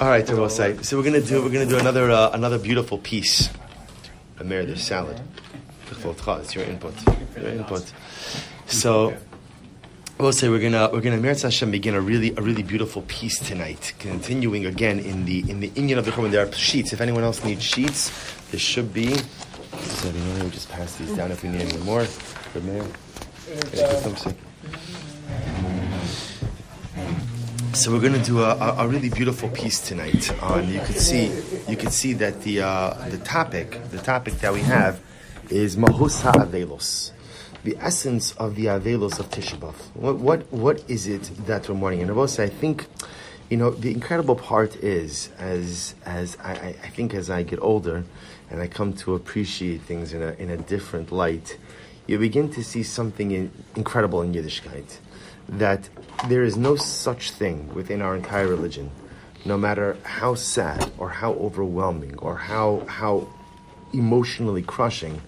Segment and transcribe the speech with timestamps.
[0.00, 0.76] All right, we'll say.
[0.82, 3.50] So we're gonna do we're gonna do another uh, another beautiful piece.
[4.38, 5.20] Amir, there's salad.
[6.40, 6.94] It's your input.
[7.36, 7.92] Your input.
[8.66, 9.16] So
[10.18, 13.92] we'll say we're gonna we're gonna Hashem begin a really a really beautiful piece tonight.
[13.98, 16.30] Continuing again in the in the Indian of the Churban.
[16.30, 16.92] There are sheets.
[16.92, 18.10] If anyone else needs sheets,
[18.50, 19.14] there should be.
[19.16, 22.06] So we just pass these down if we need any more.
[22.62, 22.86] Mayor.
[27.76, 30.32] So we're going to do a, a, really beautiful piece tonight.
[30.42, 31.26] On you could see
[31.68, 34.98] you could see that the uh, the topic the topic that we have
[35.50, 37.12] is mahus ha'avelos,
[37.64, 39.74] the essence of the avelos of Tisha B'av.
[39.92, 42.00] What, what what is it that we're mourning?
[42.00, 42.86] And I I think,
[43.50, 48.04] you know, the incredible part is as as I, I think as I get older,
[48.50, 51.58] and I come to appreciate things in a in a different light,
[52.06, 54.96] you begin to see something in, incredible in Yiddishkeit
[55.48, 55.88] that
[56.28, 58.90] there is no such thing within our entire religion,
[59.44, 63.28] no matter how sad or how overwhelming or how, how
[63.92, 65.20] emotionally crushing,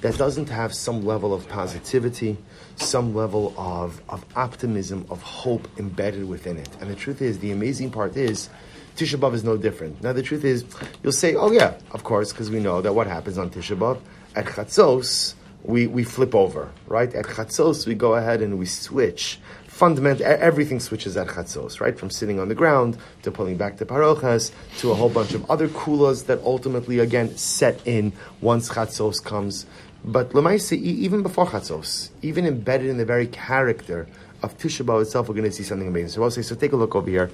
[0.00, 2.36] that doesn't have some level of positivity,
[2.76, 6.68] some level of, of optimism, of hope embedded within it.
[6.80, 8.50] And the truth is, the amazing part is,
[8.96, 10.02] Tisha B'Av is no different.
[10.02, 10.64] Now, the truth is,
[11.02, 13.98] you'll say, oh yeah, of course, because we know that what happens on Tisha B'Av,
[14.36, 17.12] at Chatzos, we, we flip over, right?
[17.14, 19.40] At Chatzos, we go ahead and we switch
[19.74, 21.98] fundamental, everything switches at chatzos, right?
[21.98, 25.50] From sitting on the ground to pulling back to parochas to a whole bunch of
[25.50, 29.66] other kulas that ultimately, again, set in once chatzos comes.
[30.04, 34.06] But lemaisi, even before chatzos, even embedded in the very character
[34.44, 36.10] of Tisha B'av itself, we're going to see something amazing.
[36.10, 37.30] So I'll say, so take a look over here.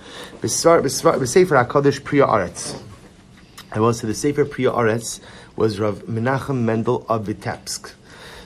[0.46, 2.80] Sefer HaKadosh Priya Aretz.
[3.72, 5.20] I will say the Sefer Priya Aretz
[5.56, 7.92] was Rav Menachem Mendel of Vitebsk.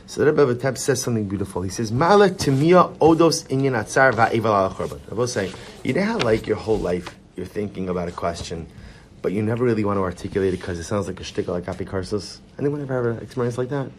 [0.06, 1.62] So the Rebbe Tab says something beautiful.
[1.62, 5.50] He says, "Mala timia odos inyan atzar va'eval al korban." I will say,
[5.82, 8.66] you know how like your whole life you're thinking about a question,
[9.22, 11.64] but you never really want to articulate it because it sounds like a shtickle like
[11.64, 12.38] apikarsos.
[12.58, 13.90] Anyone ever have an experience like that?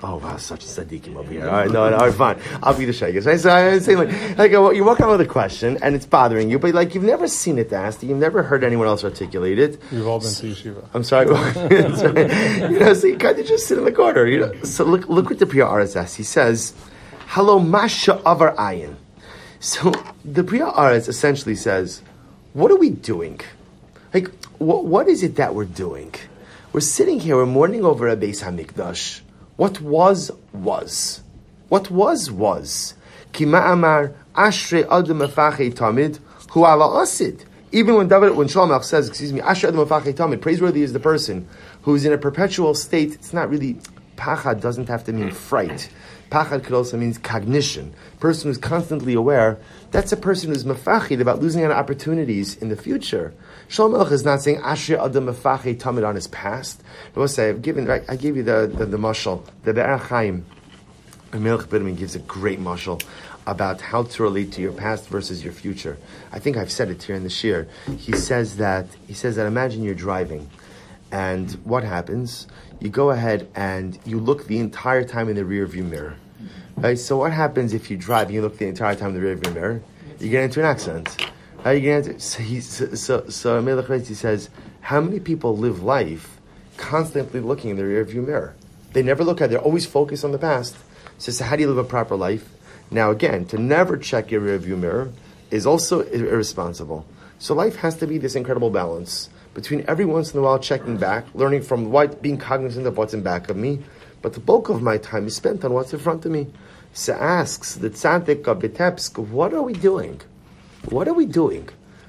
[0.00, 1.48] Oh wow, such a tzaddikim over here.
[1.48, 2.38] All right, no, no, all right, fine.
[2.62, 3.24] I'll be the shaykhs.
[3.24, 3.40] Right?
[3.40, 6.58] So I'm saying like, like you're walking around with a question and it's bothering you,
[6.58, 9.80] but like you've never seen it asked, you've never heard anyone else articulate it.
[9.90, 10.84] We've all been to yeshiva.
[10.92, 11.26] I'm sorry.
[12.72, 14.26] you know, so you kind of just sit in the corner.
[14.26, 16.14] You know, so look, look what the Priya asks.
[16.14, 16.74] He says,
[17.28, 18.96] "Hello, masha avar ayin."
[19.60, 19.92] So
[20.24, 22.02] the Priya Aretz essentially says,
[22.52, 23.40] "What are we doing?
[24.12, 24.28] Like,
[24.58, 26.14] what, what is it that we're doing?
[26.72, 29.22] We're sitting here, we're mourning over a Beis Hamikdash."
[29.56, 31.22] What was, was.
[31.68, 32.94] What was, was.
[33.32, 36.18] Kima amar ashre adam tamid
[36.50, 37.44] hu ala asid.
[37.74, 41.48] Even when David, when Shlomo says, excuse me, ashre adam tamid, praiseworthy is the person
[41.82, 43.14] who is in a perpetual state.
[43.14, 43.78] It's not really
[44.16, 45.90] pachad doesn't have to mean fright.
[46.32, 47.92] Pachad could also mean cognition.
[48.18, 49.58] Person who's constantly aware.
[49.90, 53.34] That's a person who's mafachid about losing out opportunities in the future.
[53.68, 56.82] Shlomo is not saying Asher Adam Mefachid Tamid on his past.
[57.14, 59.98] I will say, I've given, I, I gave you the, the, the mashal, the Be'er
[59.98, 60.46] Chaim.
[61.32, 63.02] Gives a great mashal
[63.46, 65.98] about how to relate to your past versus your future.
[66.30, 67.68] I think I've said it here in the shir.
[67.98, 70.48] He says that he says that imagine you're driving,
[71.10, 72.46] and what happens?
[72.82, 76.16] You go ahead and you look the entire time in the rear view mirror.
[76.76, 76.98] Right?
[76.98, 79.36] So what happens if you drive and you look the entire time in the rear
[79.36, 79.82] view mirror?
[80.18, 81.30] You get into an accident.
[81.62, 82.18] How you going to answer?
[82.18, 84.50] So, he, so, so, so Melech he says,
[84.80, 86.40] how many people live life
[86.76, 88.56] constantly looking in the rearview mirror?
[88.94, 89.48] They never look at it.
[89.50, 90.76] They're always focused on the past.
[91.18, 92.48] So, so how do you live a proper life?
[92.90, 95.12] Now, again, to never check your rearview mirror
[95.52, 97.06] is also irresponsible.
[97.38, 100.96] So life has to be this incredible balance between every once in a while checking
[100.96, 103.80] back, learning from what, being cognizant of what's in back of me,
[104.22, 106.46] but the bulk of my time is spent on what's in front of me.
[106.92, 110.20] So asks the tzaddik of Vitebsk, what are we doing?
[110.88, 111.68] What are we doing?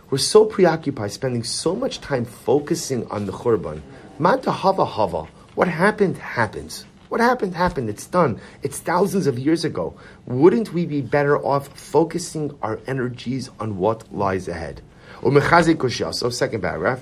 [0.09, 3.81] We're so preoccupied, spending so much time focusing on the Churban.
[4.20, 5.24] Manta hava hava.
[5.56, 6.86] What happened, happens.
[7.10, 7.90] What happened, happened.
[7.90, 8.40] It's done.
[8.62, 9.96] It's thousands of years ago.
[10.25, 14.81] Wouldn't we be better off focusing our energies on what lies ahead?
[15.22, 17.01] So, second paragraph.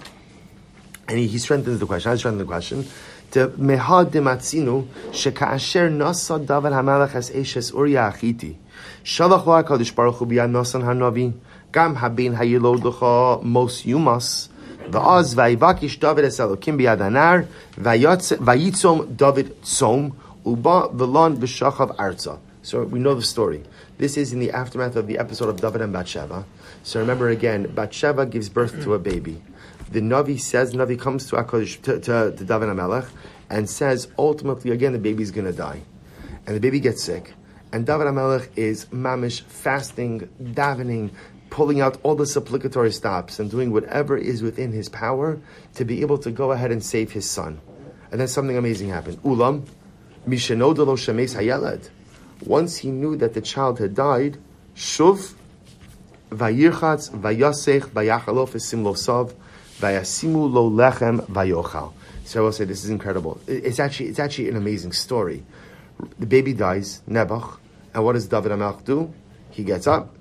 [1.07, 2.11] And he, he strengthens the question.
[2.11, 2.85] I strengthen the question.
[3.31, 8.57] Mehad dematzinu shekaasher nasa David hamalach as eshes uriah achiti.
[9.03, 11.33] Shalach lo HaKadosh Baruch Hu biyad nasan hanavi.
[11.71, 14.49] Gam habin hayilod lecha mos yumas.
[14.89, 17.47] Va'az vayivakish David es Elokim biyad anar.
[17.77, 20.13] Vayitzom David tzom.
[20.45, 22.37] Uba v'lon v'shachav arza.
[22.63, 23.63] So we know the story.
[23.97, 26.45] This is in the aftermath of the episode of David and Bathsheba.
[26.83, 29.41] So remember again, Bathsheba gives birth to a baby.
[29.91, 33.09] The Navi says, Navi comes to, Akash, to, to, to Amelech
[33.49, 35.81] and says, ultimately, again, the baby's going to die.
[36.47, 37.33] And the baby gets sick.
[37.73, 41.11] And David Amelech is mamish, fasting, davening,
[41.49, 45.39] pulling out all the supplicatory stops and doing whatever is within his power
[45.75, 47.59] to be able to go ahead and save his son.
[48.11, 49.21] And then something amazing happened.
[49.23, 49.67] Ulam,
[50.27, 51.89] mishenodalo shemes hayeled.
[52.45, 54.37] Once he knew that the child had died,
[54.75, 55.33] shuv,
[56.29, 59.33] vayirchatz, vayasech, vayachalof esim lo sav,
[59.81, 61.93] vayasimu lo lechem, vayochal.
[62.23, 63.41] So I will say this is incredible.
[63.47, 65.43] It's actually it's actually an amazing story.
[66.19, 67.57] The baby dies, Nebuch,
[67.93, 69.13] and what does David HaMelech do?
[69.49, 70.15] He gets up,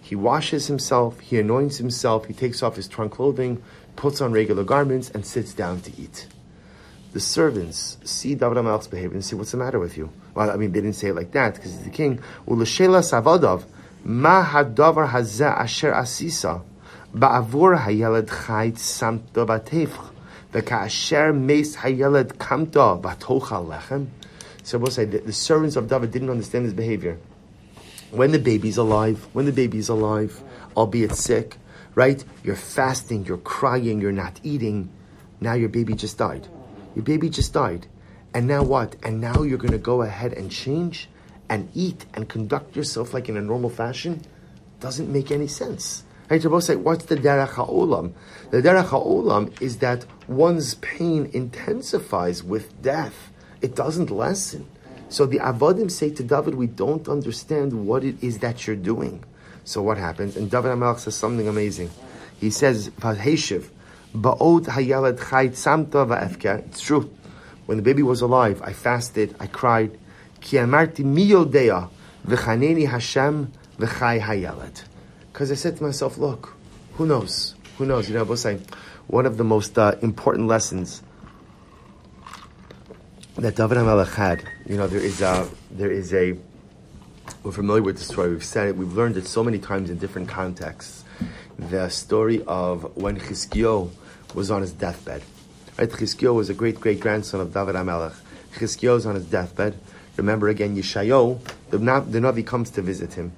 [0.00, 3.62] he washes himself, he anoints himself, he takes off his trunk clothing,
[3.96, 6.26] puts on regular garments, and sits down to eat.
[7.12, 10.56] The servants see David HaMelech's behavior and say, "What's the matter with you?" Well, I
[10.56, 12.18] mean, they didn't say it like that because he's the king.
[12.46, 13.64] Ulashela savadav
[14.04, 16.62] ma hadavar hazeh asher asisa
[17.14, 20.10] ba'avur hayeled chayt samto batefch
[20.52, 24.08] v'ka'asher meis hayeled kamto batocha lechem.
[24.62, 27.18] So we'll say that the servants of David didn't understand his behavior
[28.10, 30.40] when the baby's alive, when the baby's alive,
[30.76, 31.56] albeit sick,
[31.94, 32.24] right?
[32.42, 34.90] You're fasting, you're crying, you're not eating.
[35.40, 36.46] Now your baby just died.
[36.94, 37.86] Your baby just died.
[38.32, 38.96] And now what?
[39.02, 41.08] And now you're going to go ahead and change
[41.48, 44.22] and eat and conduct yourself like in a normal fashion?
[44.80, 46.04] Doesn't make any sense.
[46.38, 48.12] Both say, what's the derech ha'olam?
[48.50, 53.30] The derech ha'olam is that one's pain intensifies with death.
[53.60, 54.66] It doesn't lessen.
[55.08, 59.24] So the Avodim say to David, we don't understand what it is that you're doing.
[59.64, 60.36] So what happens?
[60.36, 61.90] And David HaMelech says something amazing.
[62.40, 63.68] He says, Vaheshiv,
[64.14, 66.66] Ba'od hayalad chayt samta va'efka.
[66.66, 67.10] It's true.
[67.66, 69.98] When the baby was alive, I fasted, I cried.
[70.40, 71.88] Ki amarti miyodea
[72.26, 74.82] v'chaneni Hashem v'chay hayalad.
[75.34, 76.54] Because I said to myself, look,
[76.92, 77.56] who knows?
[77.76, 78.08] Who knows?
[78.08, 78.64] You know, I was saying,
[79.08, 81.02] one of the most uh, important lessons
[83.34, 84.44] that David HaMelech had.
[84.64, 86.38] You know, there is a, there is a,
[87.42, 89.98] we're familiar with the story, we've said it, we've learned it so many times in
[89.98, 91.02] different contexts.
[91.58, 93.90] The story of when Chizkiyo
[94.34, 95.24] was on his deathbed.
[95.76, 98.14] Right, Chizkiyo was a great great grandson of David HaMelech.
[98.54, 99.74] Chizkiyo is on his deathbed.
[100.16, 101.40] Remember again, Yeshayo,
[101.70, 103.32] the, the Navi comes to visit him.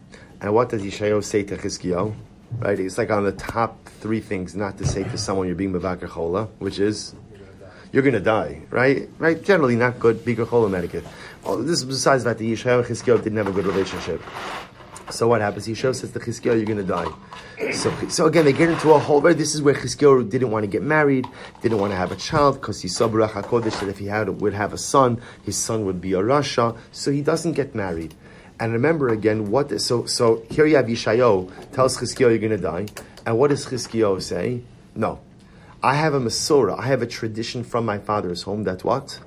[0.47, 2.15] And what does Yeshayo say to Chizkiyo?
[2.59, 5.73] Right, it's like on the top three things not to say to someone you're being
[5.73, 7.17] Mavakar Chola, which is
[7.91, 9.11] you're going to die, right?
[9.19, 9.43] Right?
[9.43, 10.19] Generally not good.
[10.19, 11.03] Bikur cholim etiquette.
[11.45, 14.23] Well, this is besides that the Yishayahu and Chizkiyahu didn't have a good relationship.
[15.11, 15.67] So what happens?
[15.67, 17.73] Yishayahu says to Chizkiyahu, you're going to die.
[17.73, 19.37] So, so again, they get into a whole, right?
[19.37, 21.27] This is where Chizkiyahu didn't want to get married,
[21.61, 24.29] didn't want to have a child, because he saw b'Ruach HaKodesh that if he had,
[24.41, 28.15] would have a son, his son would be a Rasha, so he doesn't get married.
[28.59, 32.57] And remember again, what, so, so here you have Yishayahu tells Chizkiyahu you're going to
[32.57, 32.87] die,
[33.27, 34.63] and what does Chizkiyahu say?
[34.95, 35.21] No,
[35.83, 39.21] I have a Masorah, I have a tradition from my father's home that what?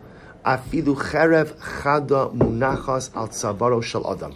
[0.46, 4.36] Afilu cherev chada munachas al tzavaro shel adam.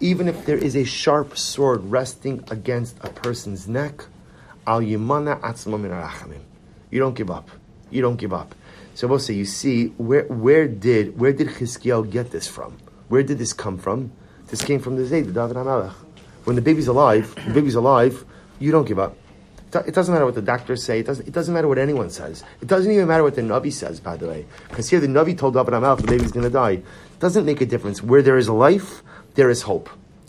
[0.00, 4.04] Even if there is a sharp sword resting against a person's neck,
[4.66, 6.40] al yimana atzma min arachamim.
[6.90, 7.48] You don't give up.
[7.90, 8.54] You don't give up.
[8.94, 12.78] So we'll say, you see, where, where did where did Chizkiel get this from?
[13.08, 14.12] Where did this come from?
[14.48, 15.92] This came from the Zayd, the David HaMelech.
[16.44, 18.24] When the baby's alive, the baby's alive,
[18.58, 19.16] you don't give up.
[19.74, 21.00] It doesn't matter what the doctors say.
[21.00, 22.44] It doesn't, it doesn't matter what anyone says.
[22.60, 24.46] It doesn't even matter what the Navi says, by the way.
[24.68, 26.72] Because here the Navi told David HaMelech the baby's going to die.
[26.72, 28.02] It doesn't make a difference.
[28.02, 29.02] Where there is life,
[29.34, 29.88] there is hope.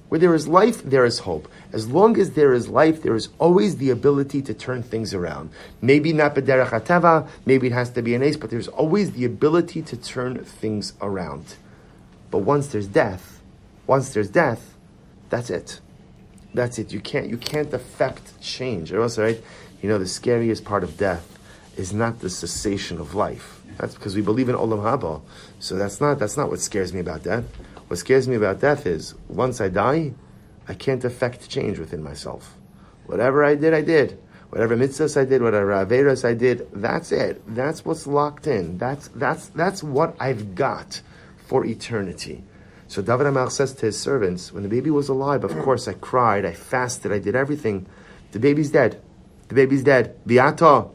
[0.10, 1.48] Where there is life, there is hope.
[1.74, 5.50] As long as there is life, there is always the ability to turn things around.
[5.82, 9.25] Maybe not b'derech hateva, maybe it has to be an ace, but there's always the
[9.25, 11.56] ability to turn things around.
[12.32, 13.35] But once there's death,
[13.88, 14.75] once there's death,
[15.30, 15.80] that's it.
[16.54, 16.94] That's it.
[16.94, 18.94] You can't you can't affect change.
[18.94, 19.42] Also, right?
[19.82, 21.38] You know, the scariest part of death
[21.77, 23.62] is not the cessation of life.
[23.77, 25.22] That's because we believe in olam haba.
[25.60, 27.44] So that's not that's not what scares me about death.
[27.88, 30.13] What scares me about death is once I die,
[30.68, 32.56] I can't affect change within myself.
[33.06, 34.18] Whatever I did, I did.
[34.50, 37.42] Whatever mitzvahs I did, whatever averas I did, that's it.
[37.54, 38.77] That's what's locked in.
[38.77, 41.01] That's that's that's what I've got
[41.48, 42.44] for eternity.
[42.88, 45.94] So David Amal says to his servants, when the baby was alive, of course I
[45.94, 47.88] cried, I fasted, I did everything.
[48.32, 49.01] The baby's dead.
[49.48, 50.18] The baby's dead.
[50.25, 50.92] Biata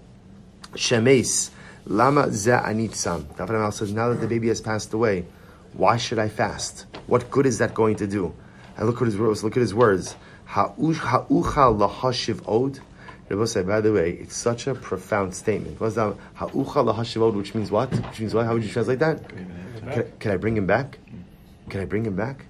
[0.74, 1.50] shemes
[1.86, 3.36] lama ze anitzam.
[3.36, 5.26] David Amal says, now that the baby has passed away,
[5.72, 6.86] why should I fast?
[7.06, 8.34] What good is that going to do?
[8.76, 9.42] And look at his words.
[9.44, 10.16] Look at his words.
[10.46, 12.80] Ha'ucha lahashiv od.
[13.28, 15.80] Rebbe said, by the way, it's such a profound statement.
[15.80, 16.16] What's that?
[16.34, 17.90] Ha'ucha lahashiv od, which means what?
[17.92, 18.46] Which means what?
[18.46, 19.28] How would you translate that?
[19.28, 20.98] Can, can I bring him back?
[21.70, 22.46] Can I bring him back?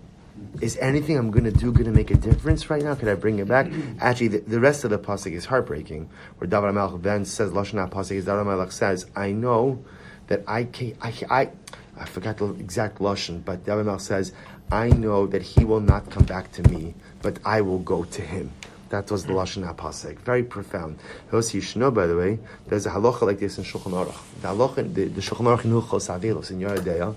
[0.63, 2.95] Is anything I'm going to do going to make a difference right now?
[2.95, 3.71] Can I bring him back?
[4.01, 6.09] Actually, the, the rest of the pasuk is heartbreaking.
[6.39, 9.85] Where David Melch then says, Lashon pasuk is David Melch says, I know
[10.29, 11.51] that I can I, I,
[11.99, 14.33] I forgot the exact lashon, but David Melch says,
[14.73, 18.23] I know that he will not come back to me, but I will go to
[18.23, 18.53] him.
[18.91, 20.19] That was the Lashon HaPasek.
[20.21, 20.99] Very profound.
[21.31, 24.19] Those you should know, by the way, there's a halacha like this in Shulchan Aruch.
[24.43, 27.15] The halacha, the, the Shulchan Aruch in Hilchos Avelos in Yoreh Deah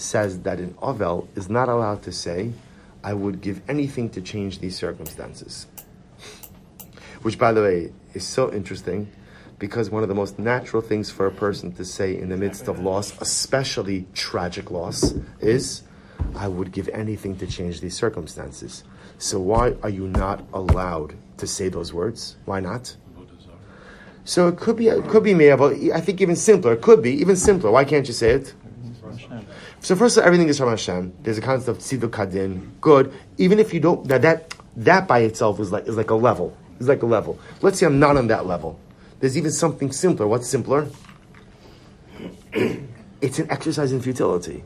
[0.00, 2.52] says that an Avel is not allowed to say,
[3.02, 5.66] I would give anything to change these circumstances.
[7.22, 9.10] Which, by the way, is so interesting
[9.58, 12.66] because one of the most natural things for a person to say in the midst
[12.66, 15.82] of loss, especially tragic loss, is,
[16.34, 18.84] I would give anything to change these circumstances.
[19.18, 22.36] So why are you not allowed to say those words?
[22.46, 22.96] Why not?
[24.24, 25.92] So it could be, it could be mayable.
[25.92, 26.72] I think even simpler.
[26.72, 27.70] It could be even simpler.
[27.70, 28.54] Why can't you say it?
[29.80, 31.14] So first of all, everything is from Hashem.
[31.22, 33.12] There's a concept of tziduk kadin, good.
[33.38, 36.56] Even if you don't, that that that by itself is like is like a level.
[36.78, 37.38] Is like a level.
[37.60, 38.78] Let's say I'm not on that level.
[39.20, 40.26] There's even something simpler.
[40.26, 40.88] What's simpler?
[42.52, 44.64] it's an exercise in futility.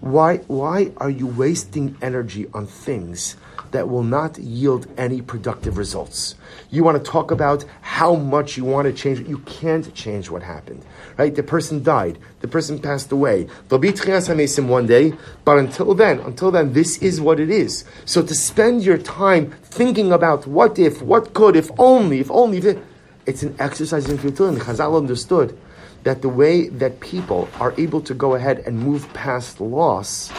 [0.00, 3.36] Why why are you wasting energy on things
[3.72, 6.34] that will not yield any productive results.
[6.70, 9.26] You want to talk about how much you want to change.
[9.28, 10.84] You can't change what happened,
[11.16, 11.34] right?
[11.34, 12.18] The person died.
[12.40, 13.48] The person passed away.
[13.68, 17.84] There'll be tchias one day, but until then, until then, this is what it is.
[18.04, 22.58] So to spend your time thinking about what if, what could, if only, if only,
[22.58, 22.78] if
[23.26, 24.58] it's an exercise in futility.
[24.58, 25.58] And Chazal understood
[26.02, 30.32] that the way that people are able to go ahead and move past loss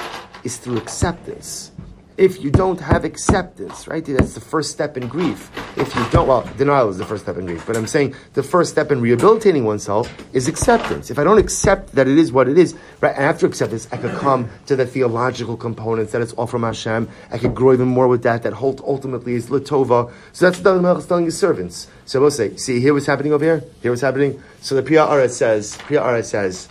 [0.44, 1.72] is through acceptance
[2.18, 4.04] if you don't have acceptance, right?
[4.06, 5.50] That's the first step in grief.
[5.78, 8.44] If you don't, well, denial is the first step in grief, but I'm saying the
[8.44, 11.10] first step in rehabilitating oneself is acceptance.
[11.10, 14.16] If I don't accept that it is what it is, right, after acceptance, I could
[14.18, 17.08] come to the theological components that it's all from Hashem.
[17.32, 20.12] I could grow even more with that, that ultimately is Latova.
[20.34, 21.88] So that's what Melech is telling his servants.
[22.06, 23.64] So we'll say, see, here what's happening over here?
[23.82, 24.42] Here what's happening?
[24.62, 26.68] So the Priya says, Priya says,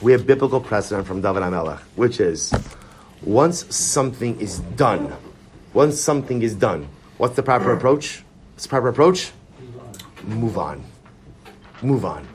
[0.00, 2.52] we have biblical precedent from David HaMelech, which is,
[3.24, 5.12] once something is done,
[5.72, 6.88] once something is done,
[7.18, 8.24] what's the proper approach?
[8.54, 9.32] What's the proper approach?
[10.24, 10.84] Move on.
[11.82, 12.26] Move on.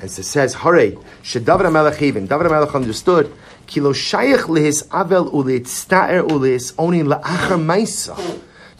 [0.00, 0.92] And so it says, Hare,
[1.22, 3.32] Shedavar HaMelech even, David HaMelech understood,
[3.66, 8.16] Kilo shayach lehis avel uleitzta'er uleis onin la'achar maisa.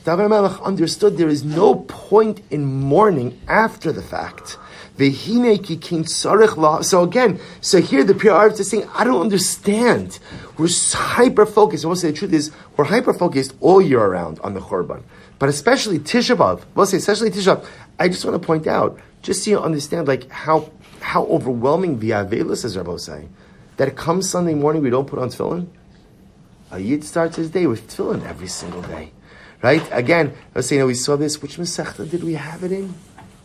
[0.04, 4.56] David HaMelech understood there is no point in mourning after the fact.
[4.98, 10.18] So again, so here the Pri Haaretz is saying, I don't understand.
[10.58, 11.84] We're hyper focused.
[11.84, 14.60] I want to say the truth is, we're hyper focused all year around on the
[14.60, 15.02] Churban,
[15.38, 16.64] but especially Tisha.
[16.74, 17.64] We'll say especially Tisha.
[17.98, 22.10] I just want to point out, just so you understand, like how how overwhelming the
[22.10, 23.28] Avelus is, Rabbi say,
[23.76, 25.68] that comes Sunday morning we don't put on tefillin.
[26.72, 29.12] A Yid starts his day with tefillin every single day,
[29.62, 29.86] right?
[29.92, 31.40] Again, I was saying, we saw this.
[31.40, 32.94] Which Masechta did we have it in?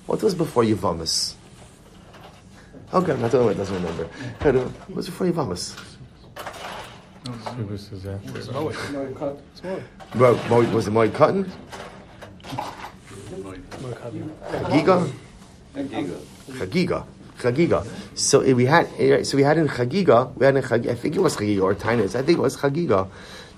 [0.08, 1.36] What was before Yavamas?
[2.94, 4.06] Okay, not the only one doesn't remember.
[4.88, 5.76] What was before Yavamas?
[7.44, 8.42] Shabbos is after.
[10.16, 11.50] Well, Moed- was it Moed Katan?
[14.52, 15.12] Chagiga?
[15.76, 17.06] Chagiga.
[17.40, 17.88] Chagiga.
[18.16, 21.16] So we had, eh, so we had in Chagiga, we had in Chagiga, I think
[21.16, 23.10] it was Chagiga or Taanis, I think it was Chagiga,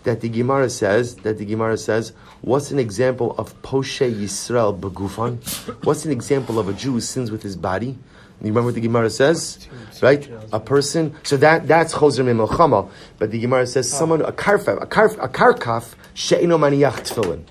[0.04, 2.14] that the Gemara says, that the Gemara says,
[2.46, 5.40] what's an example of Poshe Yisrael Begufan?
[5.84, 7.98] What's an example of a Jew who sins with his body?
[8.42, 9.68] You remember what the Gemara says,
[10.02, 10.30] right?
[10.52, 11.16] A person.
[11.24, 12.90] So that that's choser milchama.
[13.18, 17.44] But the Gemara says someone a karfaf a karf a karkaf she'ino maniyach tefillin.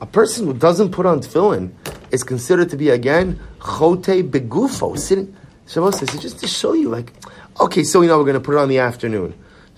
[0.00, 1.70] A person who doesn't put on tefillin
[2.10, 4.98] is considered to be again chote begufo.
[4.98, 5.34] Sitting.
[5.66, 7.12] Shabbos says just to show you, like,
[7.60, 9.34] okay, so you know we're going to put it on the afternoon.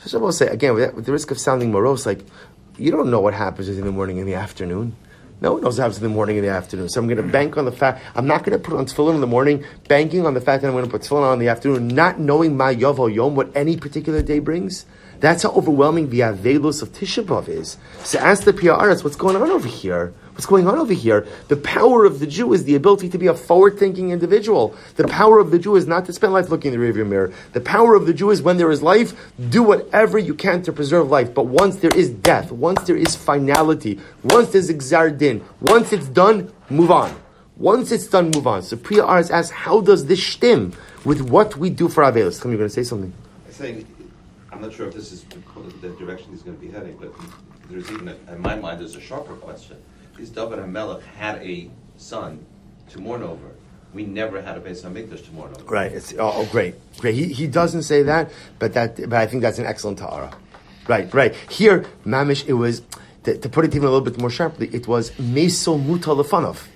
[0.07, 2.25] Shabbos say again with the risk of sounding morose, like
[2.80, 4.96] you don't know what happens in the morning and the afternoon.
[5.42, 6.88] No one knows what happens in the morning and the afternoon.
[6.88, 9.14] So I'm going to bank on the fact, I'm not going to put on tefillin
[9.14, 11.38] in the morning, banking on the fact that I'm going to put tefillin on in
[11.38, 14.84] the afternoon, not knowing my yovo yom, what any particular day brings.
[15.20, 17.76] That's how overwhelming the Avelos of Tisha B'Av is.
[18.04, 20.14] So ask the PRs, what's going on over here?
[20.40, 21.26] What's going on over here?
[21.49, 24.75] The power of the Jew is the ability to be a forward-thinking individual.
[24.97, 27.30] The power of the Jew is not to spend life looking in the rearview mirror.
[27.52, 29.12] The power of the Jew is when there is life,
[29.50, 31.35] do whatever you can to preserve life.
[31.35, 36.09] But once there is death, once there is finality, once there's exar din, once it's
[36.09, 37.14] done, move on.
[37.59, 38.62] Once it's done, move on.
[38.62, 40.73] So Priya Ars asks, how does this stem
[41.04, 42.40] with what we do for Avelos?
[42.40, 43.12] Come, you're going to say something.
[43.44, 43.87] I'm saying,
[44.50, 45.23] I'm not sure if this is
[45.82, 47.12] the direction he's going to be heading, but
[47.68, 49.76] there's even, a, in my mind, there's a sharper question.
[50.20, 52.44] Is David HaMelech had a son
[52.90, 53.50] to mourn over.
[53.94, 55.64] We never had a Beis HaMikdash to mourn over.
[55.64, 55.90] Right.
[55.90, 57.14] It's, oh, oh, great, great.
[57.14, 60.32] He, he doesn't say that, but that, but I think that's an excellent ta'ara.
[60.86, 61.34] Right, right.
[61.48, 62.82] Here, mamish, it was
[63.24, 64.68] to, to put it even a little bit more sharply.
[64.72, 66.66] It was meso muta lefanov.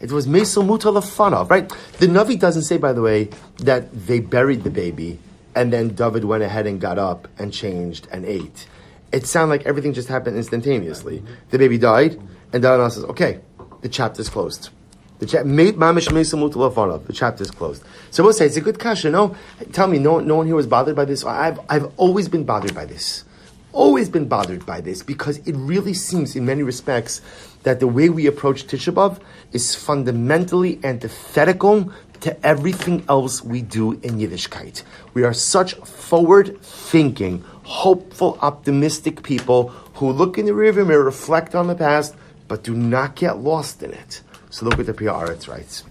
[0.00, 1.50] It was meso muta lefanov.
[1.50, 1.68] Right.
[1.98, 5.18] The Navi doesn't say, by the way, that they buried the baby
[5.54, 8.66] and then David went ahead and got up and changed and ate.
[9.12, 11.22] It sounded like everything just happened instantaneously.
[11.50, 12.20] The baby died,
[12.54, 13.40] and David says, "Okay,
[13.82, 14.70] the chapter is closed.
[15.18, 17.06] The, cha- made mamish meisa mutal lefanav.
[17.06, 17.84] the chapter is closed.
[18.10, 19.10] So we'll say it's a good kasha.
[19.10, 19.36] No,
[19.72, 21.24] tell me, no, no one here was bothered by this.
[21.24, 23.24] I've, I've always been bothered by this.
[23.72, 27.20] Always been bothered by this because it really seems, in many respects,
[27.64, 29.20] that the way we approach Tisha B'av
[29.52, 34.82] is fundamentally antithetical to everything else we do in Yiddishkeit.
[35.12, 41.66] We are such forward-thinking, hopeful, optimistic people who look in the rearview mirror, reflect on
[41.66, 42.14] the past,
[42.48, 44.20] but do not get lost in it.
[44.50, 45.84] So look what the Pri Haaretz writes.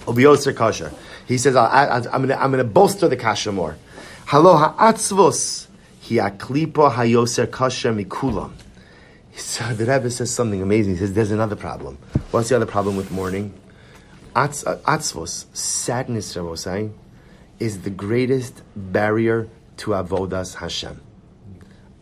[0.00, 0.92] Obiyoser kasha.
[1.26, 3.76] He says, I, am going to I'm gonna bolster the kasha more.
[4.26, 5.66] Halo ha'atzvos
[6.02, 8.52] hi aklipo hayoser kasha mikulam.
[9.34, 10.94] So the Rebbe says something amazing.
[10.94, 11.96] He says, there's another problem.
[12.30, 13.54] What's the other problem with mourning?
[14.34, 16.98] Atz, uh, atzvos, sadness, Rebbe was saying,
[17.58, 21.00] is the greatest barrier to avodas Hashem.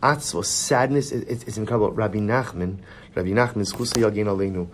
[0.01, 1.91] Atzvos, sadness, it, it's, it's incredible.
[1.91, 2.77] Rabbi Nachman,
[3.15, 4.67] Rabbi Nachman, Yagin Aleinu,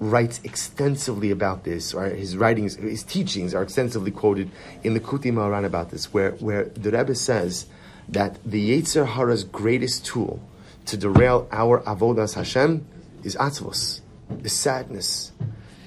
[0.00, 4.50] writes extensively about this, or his writings, his teachings are extensively quoted
[4.84, 7.66] in the Kuti Maharan about this, where, where the Rebbe says
[8.08, 10.40] that the Yetzer Hara's greatest tool
[10.86, 12.86] to derail our avodas Hashem
[13.24, 14.00] is atzvos,
[14.42, 15.32] is sadness.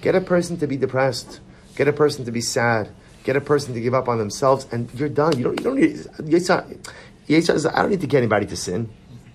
[0.02, 1.40] Get a person to be depressed,
[1.76, 2.90] get a person to be sad,
[3.24, 5.38] get a person to give up on themselves, and you're done.
[5.38, 5.96] You don't, you don't need,
[6.30, 6.78] Yetzer,
[7.32, 8.90] Yetzer, I don't need to get anybody to sin.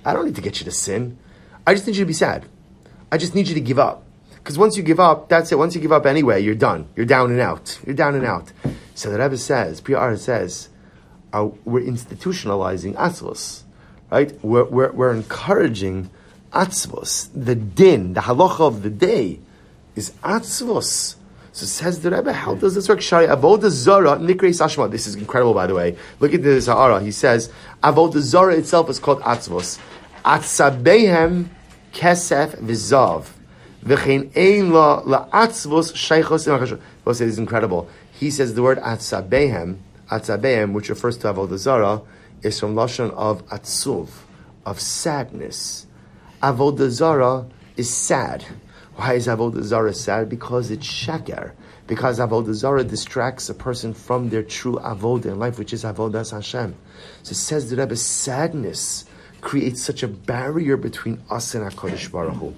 [0.05, 1.19] I don't need to get you to sin.
[1.67, 2.47] I just need you to be sad.
[3.11, 4.05] I just need you to give up.
[4.37, 5.59] Because once you give up, that's it.
[5.59, 6.87] Once you give up anyway, you're done.
[6.95, 7.81] You're down and out.
[7.85, 8.53] You're down and out.
[8.95, 10.69] So the Rebbe says, PR says,
[11.33, 13.63] uh, we're institutionalizing atzvos,
[14.11, 14.33] right?
[14.45, 16.11] We're, we're, we're encouraging
[16.53, 17.29] atzvos.
[17.35, 19.41] The din, the halacha of the day,
[19.97, 21.17] is atzvos.
[21.57, 23.01] So says the Rebbe, how does this work?
[23.01, 24.91] Shari avodah zara nikrei sashma.
[24.91, 25.97] This is incredible, by the way.
[26.21, 27.01] Look at this Zahara.
[27.01, 27.51] He says
[27.83, 29.79] avodah zara itself is called atzvos.
[30.23, 31.47] Atzabehem
[31.95, 33.29] kesef v'zav.
[33.83, 37.21] V'chein ein la la'atzvos sheichos imachashon.
[37.23, 37.89] is incredible.
[38.13, 39.79] He says the word atzabehem,
[40.11, 42.03] atzabehem, which refers to avodah zara,
[42.43, 44.11] is from lashon of atzuv,
[44.67, 45.87] of sadness.
[46.43, 47.47] Avodah zara
[47.79, 48.45] is sad.
[48.97, 50.31] Why is avodah zara sad?
[50.31, 51.55] Because it's shaker.
[51.87, 56.31] Because avodah zara distracts a person from their true avodah in life, which is avodah
[56.31, 56.75] Hashem.
[57.23, 59.05] So it says the Rebbe, sadness
[59.43, 62.55] creates such a barrier between us and Hakadosh Baruch Hu.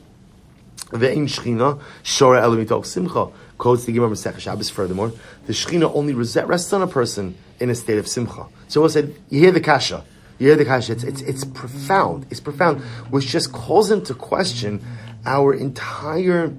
[0.90, 3.28] Ve'in shchina shora elamitoch simcha.
[3.58, 4.70] Quotes the Gemara Masech Shabbos.
[4.70, 5.12] Furthermore,
[5.46, 8.46] the shchina only rests on a person in a state of simcha.
[8.68, 10.04] So we'll say, you hear the kasha.
[10.38, 10.92] You hear the kasha.
[10.92, 12.26] It's, it's, it's profound.
[12.30, 14.80] It's profound, which just calls into question
[15.24, 16.54] our entire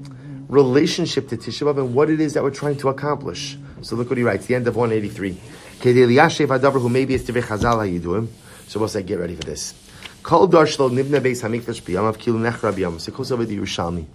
[0.48, 3.58] relationship to Tisha B'av and what it is that we're trying to accomplish.
[3.82, 5.32] So look what he writes, the end of 183.
[5.82, 8.28] who maybe is Chazal
[8.68, 9.74] So we'll say, get ready for this.
[10.24, 13.00] Kol darshlo nibne beis hamikdash biyamav kil nechra biyam.
[13.00, 14.06] So it goes over the Yerushalmi,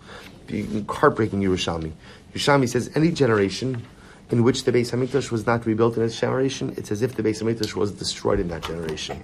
[0.88, 1.92] heartbreaking Yerushalmi.
[2.34, 3.82] Yerushalmi says any generation
[4.30, 7.22] in which the Beis Hamikdash was not rebuilt in its generation, it's as if the
[7.22, 9.22] Beis Hamikdash was destroyed in that generation.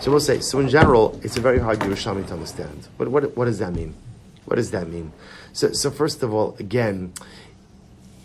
[0.00, 2.88] So we'll say, so in general, it's a very hard Yerushalmi to understand.
[2.96, 3.94] But what, what does that mean?
[4.46, 5.12] What does that mean?
[5.52, 7.12] So, so first of all, again,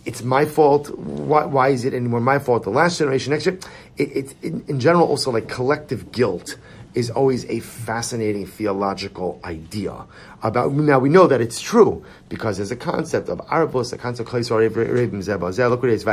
[0.06, 0.98] it's my fault.
[0.98, 2.64] Why, why is it anymore my fault?
[2.64, 3.60] The last generation, next year,
[3.98, 6.58] it, in, in general, also like collective guilt
[6.94, 10.06] is always a fascinating theological idea
[10.44, 10.74] about.
[10.74, 14.34] Now we know that it's true because there's a concept of arabos, a concept of
[14.34, 16.04] Look what it is.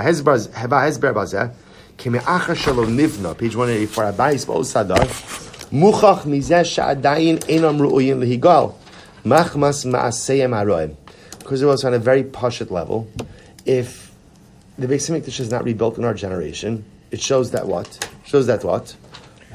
[3.38, 4.04] Page one eighty four.
[4.04, 5.08] Abayis ba'osadar.
[5.72, 8.74] Muchach mizeh sha'adayin enam ru'uyin lehigal.
[9.24, 10.96] Machmas ma'aseyem aroim.
[11.38, 13.08] Because it was on a very pashut level.
[13.64, 14.12] If
[14.78, 18.08] the Beis Hamikdash is not rebuilt in our generation, it shows that what?
[18.24, 18.94] Shows that what?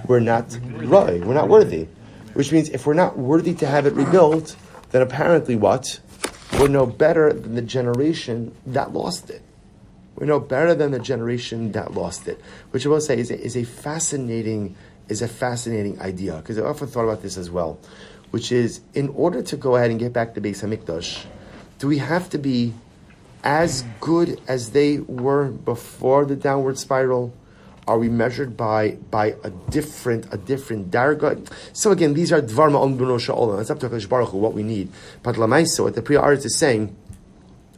[0.07, 1.21] we're not roy.
[1.23, 1.87] we're not worthy.
[2.33, 4.55] Which means if we're not worthy to have it rebuilt,
[4.91, 5.99] then apparently what?
[6.59, 9.41] We're no better than the generation that lost it.
[10.15, 12.39] We're no better than the generation that lost it.
[12.71, 14.75] Which I will say is a, is a fascinating
[15.09, 17.77] is a fascinating idea because I often thought about this as well,
[18.33, 21.23] which is in order to go ahead and get back to Beis Hamikdash,
[21.77, 22.73] do we have to be
[23.43, 27.31] as good as they were before the downward spiral?
[27.87, 31.45] are we measured by by a different a different darga?
[31.73, 33.59] So again, these are dvarma on sha'olam.
[33.61, 34.89] It's up to Hakadosh Baruch Hu what we need.
[35.21, 36.95] But lamaisa, what the Pri Haaretz is saying,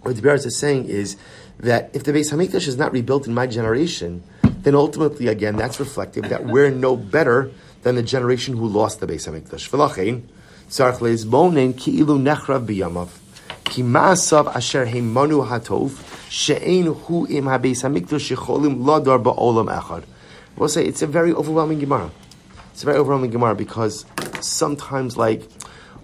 [0.03, 1.17] what the Pri Haaretz is saying is
[1.59, 5.79] that if the Beis Hamikdash is not rebuilt in my generation, then ultimately again that's
[5.79, 9.69] reflective that we're no better than the generation who lost the Beis Hamikdash.
[9.69, 10.23] V'lachein
[10.69, 13.07] leizbonen ki ilu nechrav biyamav
[13.65, 15.91] ki ma'asav asher heimanu hatov
[16.29, 20.03] she'ein hu im habeis hamikdash shecholim ladar ba'olam echad.
[20.57, 22.11] We'll say it's a very overwhelming Gemara.
[22.71, 24.05] It's a very overwhelming Gemara because
[24.39, 25.43] sometimes, like,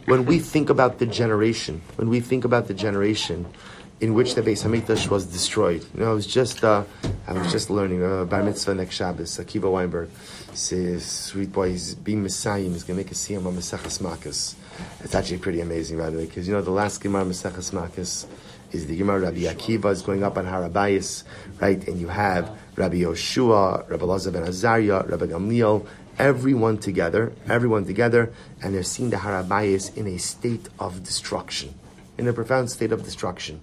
[0.06, 3.46] when we think about the generation, when we think about the generation,
[4.02, 5.86] in which the Beis Hamikdash was destroyed.
[5.94, 6.84] You know, I was just uh,
[7.28, 9.38] I was just learning uh, Bar Mitzvah next Shabbos.
[9.38, 10.10] Akiva Weinberg,
[10.54, 12.64] says, sweet boy, he's being Messiah.
[12.64, 14.56] He's going to make a siyam on Maseches Makkos.
[15.04, 18.26] It's actually pretty amazing, by the way, because you know the last Gemara Maseches Makkos
[18.72, 21.24] is the Gemara Rabbi Akiva is going up on Har HaBayis,
[21.60, 21.88] right?
[21.88, 25.86] And you have Rabbi Yoshua, Rabbi Lazar ben Azariah, Rabbi Gamliel,
[26.18, 28.34] everyone together, everyone together,
[28.64, 31.76] and they're seeing the Har HaBayis in a state of destruction,
[32.18, 33.62] in a profound state of destruction.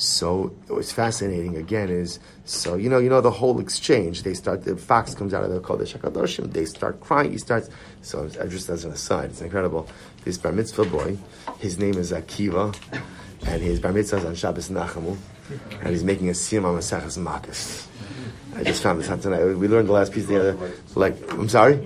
[0.00, 4.22] So what's fascinating again is so you know you know the whole exchange.
[4.22, 6.50] They start the fox comes out of the kodesh hakadoshim.
[6.54, 7.32] They start crying.
[7.32, 7.68] He starts.
[8.00, 9.86] So I just as an aside, it's incredible.
[10.24, 11.18] This bar mitzvah boy,
[11.58, 12.74] his name is Akiva,
[13.46, 15.18] and his bar mitzvah is on Shabbos Nachamu,
[15.82, 17.89] and he's making a siyam on Maseches Makkos.
[18.56, 19.44] I just found this out tonight.
[19.44, 20.56] We learned the last piece together.
[20.94, 21.76] Like, I'm sorry.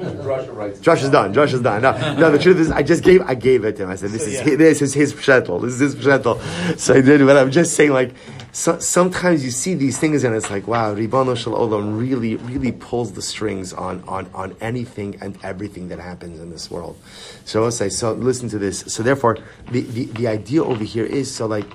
[0.81, 1.33] Josh is done.
[1.35, 1.83] Josh is done.
[1.83, 2.31] No, no.
[2.31, 3.23] The truth is, I just gave.
[3.23, 3.91] I gave it to him.
[3.91, 5.61] I said, "This is his, this is his pshetel.
[5.61, 6.41] This is his pshetel."
[6.79, 7.25] So I did.
[7.25, 8.15] But I'm just saying, like,
[8.53, 12.73] so, sometimes you see these things, and it's like, wow, Ribono Shel Olam really, really
[12.73, 16.97] pulls the strings on on on anything and everything that happens in this world.
[17.45, 18.81] So I'll say, so listen to this.
[18.87, 19.39] So therefore,
[19.71, 21.67] the the, the idea over here is so like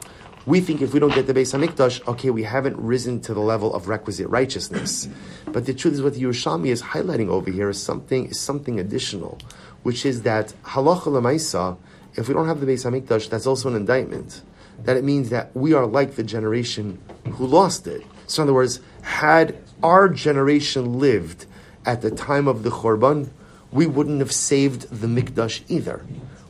[0.45, 3.39] we think if we don't get the Beis Hamikdash, okay, we haven't risen to the
[3.39, 5.07] level of requisite righteousness.
[5.45, 8.79] But the truth is, what the Yerushalmi is highlighting over here is something is something
[8.79, 9.37] additional,
[9.83, 11.77] which is that halacha lemaisa.
[12.15, 14.41] If we don't have the Beis Hamikdash, that's also an indictment.
[14.83, 16.99] That it means that we are like the generation
[17.31, 18.03] who lost it.
[18.27, 21.45] So, in other words, had our generation lived
[21.85, 23.29] at the time of the Chorban,
[23.71, 26.05] we wouldn't have saved the Mikdash either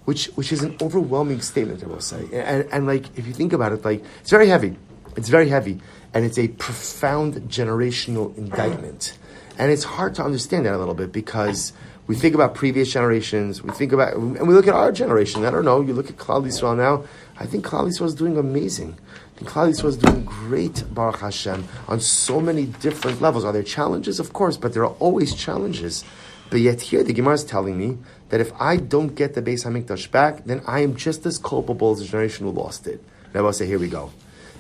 [0.10, 2.22] which which is an overwhelming statement, I will say.
[2.34, 4.76] And, and like if you think about it, like it's very heavy.
[5.16, 5.82] It's very heavy,
[6.16, 9.16] and it's a profound generational indictment.
[9.60, 11.74] And it's hard to understand that a little bit because
[12.08, 15.46] we think about previous generations, we think about, and we look at our generation.
[15.46, 15.80] I don't know.
[15.80, 17.04] You look at Klal Yisrael now.
[17.38, 18.98] I think Klal Yisrael is doing amazing.
[19.36, 23.46] I think Klal Yisrael is doing great, Baruch Hashem, on so many different levels.
[23.46, 24.20] Are there challenges?
[24.20, 26.04] Of course, but there are always challenges.
[26.50, 29.66] But yet here the Gemara is telling me that if I don't get the Beis
[29.66, 33.04] Hamikdash back, then I am just as culpable as the generation who lost it.
[33.26, 34.12] And I will say, here we go.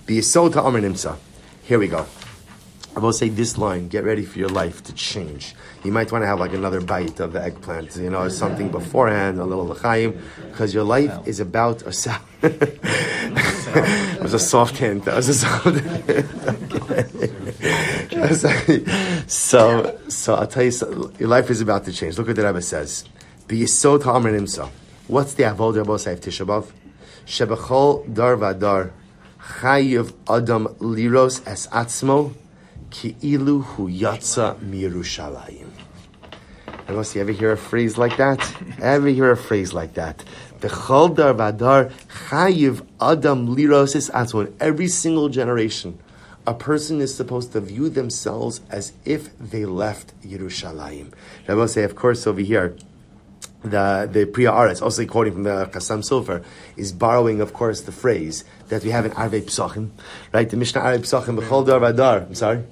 [0.05, 1.17] Be so to Amr Nimsa.
[1.63, 2.05] Here we go.
[2.95, 5.55] I will say this line, get ready for your life to change.
[5.83, 8.69] You might want to have like another bite of the eggplant, you know, or something
[8.69, 12.23] beforehand, a little l'chaim, because your life is about a sound.
[12.41, 15.05] it was a soft hint.
[15.05, 15.65] That was a soft
[19.29, 22.17] so, so I'll tell you, so, your life is about to change.
[22.17, 23.05] Look what the Rebbe says.
[23.49, 24.69] B'yisod ha'amr nimsa.
[25.07, 26.67] What's the avodah Rabbi Saif Tisha B'av?
[27.25, 28.91] Shebechol dar vadar
[29.41, 32.35] chayiv adam liros es atzmo
[32.91, 35.65] ki ilu hu yatsa mirushalayim.
[36.87, 38.39] Unless you ever hear a phrase like that?
[38.79, 40.23] Ever hear a phrase like that?
[40.59, 41.91] Bechol dar vadar
[42.29, 44.45] chayiv adam liros es atzmo.
[44.45, 45.97] In every single generation,
[46.45, 51.11] a person is supposed to view themselves as if they left Yerushalayim.
[51.47, 52.75] Rabbi say, of course, over here,
[53.63, 56.43] the the Priya Aretz, also quoting from the Chassam Sofer,
[56.77, 59.89] is borrowing, of course, the phrase that we have in Arvei Psachim,
[60.33, 60.49] right?
[60.49, 62.27] The Mishnah Arvei Psachim, B'chol Dar Vadar.
[62.27, 62.63] I'm sorry.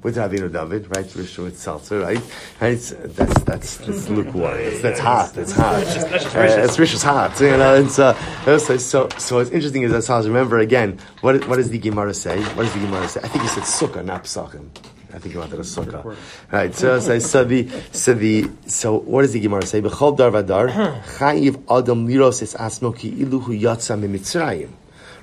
[0.00, 1.04] With Ravina David, right?
[1.04, 2.20] Rishon with Seltzer, right?
[2.60, 2.78] right?
[3.16, 4.56] That's that's that's lukewarm.
[4.56, 5.34] That's, that's hot.
[5.34, 5.84] That's hot.
[5.84, 7.38] That's Rishon's hot.
[7.40, 8.14] You know, it's uh,
[8.58, 11.00] so so so what's interesting is that I remember again.
[11.20, 12.40] What what does the Gemara say?
[12.54, 13.20] What does the Gemara say?
[13.24, 14.70] I think he said Sukkah, not Psachim.
[15.12, 16.16] I think about the sukkah.
[16.52, 16.74] Right.
[16.74, 19.80] So, so, so the so the so what does the Gemara say?
[19.80, 20.68] B'chol dar vadar
[21.18, 24.70] chayiv adam liros es asmo ki iluhu yatsa mimitzrayim.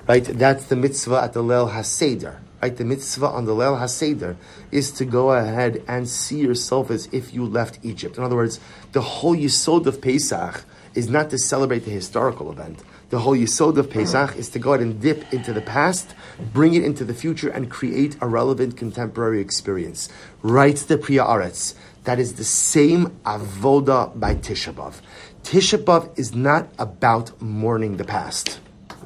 [0.08, 0.24] Right.
[0.24, 2.38] That's the mitzvah at the Leil Haseder.
[2.60, 2.76] Right.
[2.76, 4.36] The mitzvah on the Leil Haseder
[4.72, 8.18] is to go ahead and see yourself as if you left Egypt.
[8.18, 8.58] In other words,
[8.92, 10.64] the whole yisod of Pesach
[10.96, 14.72] is not to celebrate the historical event the whole yisod of Pesach is to go
[14.72, 16.14] ahead and dip into the past,
[16.52, 20.08] bring it into the future, and create a relevant contemporary experience.
[20.42, 21.74] Writes the Priya Aretz.
[22.02, 25.00] That is the same avoda by Tisha B'av.
[25.44, 28.58] Tisha B'av is not about mourning the past.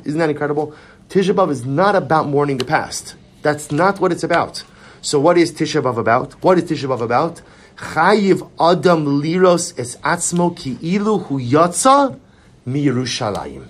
[0.04, 0.74] Isn't that incredible?
[1.10, 3.16] Tisha B'av is not about mourning the past.
[3.42, 4.64] That's not what it's about.
[5.02, 6.42] So what is Tisha B'av about?
[6.42, 7.42] What is Tisha B'av about?
[7.80, 12.18] Chayiv Adam Liros es Atzmo Ki Ilu Hu Yatza
[12.66, 13.66] Mi Yerushalayim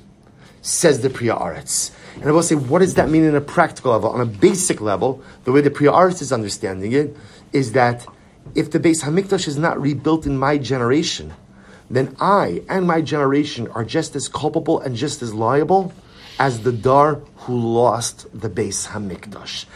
[0.63, 1.93] says the Priya Aretz.
[2.17, 4.11] And I will say, what does that mean in a practical level?
[4.11, 7.17] On a basic level, the way the Priya Aretz is understanding it
[7.53, 8.05] is that
[8.57, 11.33] if the base Hamikdash is not rebuilt in my generation,
[11.89, 15.93] then I and my generation are just as culpable and just as liable
[16.41, 19.67] as the Dar who lost the base Hamikdash.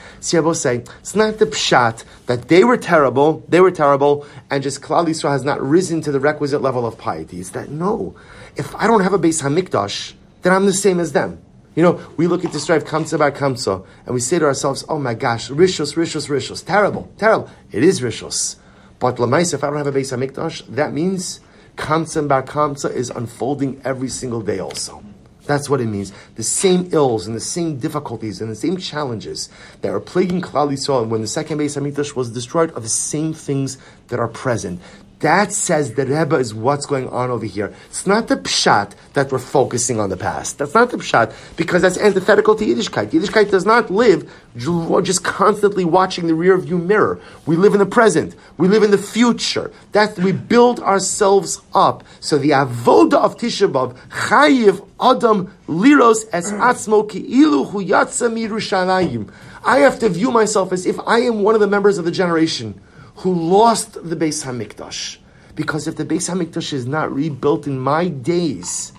[0.42, 4.80] Will say, it's not the pshat that they were terrible, they were terrible, and just
[4.80, 7.38] Klal Yisrael has not risen to the requisite level of piety.
[7.38, 8.16] It's that, no,
[8.56, 11.38] if I don't have a base Hamikdash, then I'm the same as them.
[11.74, 14.84] You know, we look at this drive kamsa bar kamsa, and we say to ourselves,
[14.88, 18.56] "Oh my gosh, rishos, rishos, rishos, terrible, terrible." It is rishos,
[19.00, 19.52] but lamais.
[19.52, 21.40] If I don't have a base hamikdash, that means
[21.76, 24.60] kamsa bar kamsa is unfolding every single day.
[24.60, 25.02] Also,
[25.46, 26.12] that's what it means.
[26.36, 29.48] The same ills and the same difficulties and the same challenges
[29.82, 33.34] that are plaguing Klal Yisrael when the second base hamikdash was destroyed are the same
[33.34, 33.78] things
[34.08, 34.80] that are present.
[35.24, 37.72] That says the Rebbe is what's going on over here.
[37.86, 40.58] It's not the pshat that we're focusing on the past.
[40.58, 43.06] That's not the pshat because that's antithetical to Yiddishkeit.
[43.06, 47.22] Yiddishkeit does not live just constantly watching the rear view mirror.
[47.46, 48.36] We live in the present.
[48.58, 49.72] We live in the future.
[49.92, 52.04] That we build ourselves up.
[52.20, 53.96] So the avoda of Tisha B'av,
[54.28, 59.32] chayiv adam liros es atzmo ki ilu hu mirushalayim.
[59.64, 62.10] I have to view myself as if I am one of the members of the
[62.10, 62.78] generation
[63.16, 65.18] who lost the Beis Hamikdash.
[65.54, 68.92] Because if the Beis Hamikdash is not rebuilt in my days,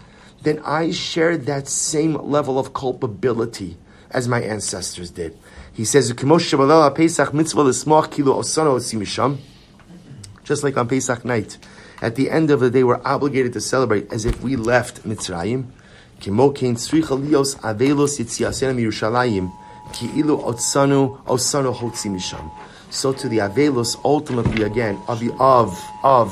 [0.43, 3.77] then I share that same level of culpability
[4.11, 5.37] as my ancestors did.
[5.73, 6.13] He says,
[10.43, 11.57] just like on Pesach night,
[12.01, 15.65] at the end of the day, we're obligated to celebrate as if we left Mitzrayim.
[22.95, 26.31] So to the Avelus, ultimately again, of the of of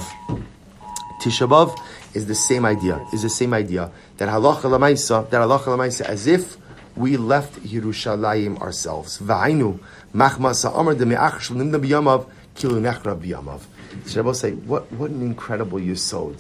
[1.22, 1.78] Tisha B'av
[2.14, 3.06] is the same idea.
[3.12, 6.56] Is the same idea that halacha lamaisa, that halacha lamaisa, as if
[6.96, 9.20] we left Yerushalayim ourselves.
[9.20, 9.78] V'ainu
[10.16, 13.60] machmasa amar de me'ach shlim b'yamav kilu nechra b'yamav.
[14.08, 16.40] Shabbos say, what what an incredible yisod.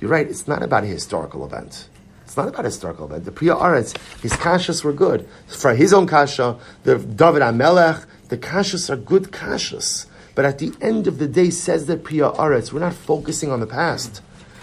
[0.00, 0.26] You're right.
[0.26, 1.88] It's not about a historical event.
[2.24, 3.24] It's not about a historical event.
[3.24, 5.28] The Priya Aretz, his kashas were good.
[5.46, 10.06] For his own kasha, the David HaMelech, the kashas are good kashas.
[10.34, 13.60] But at the end of the day, says the Priya Aretz, we're not focusing on
[13.60, 14.22] the past.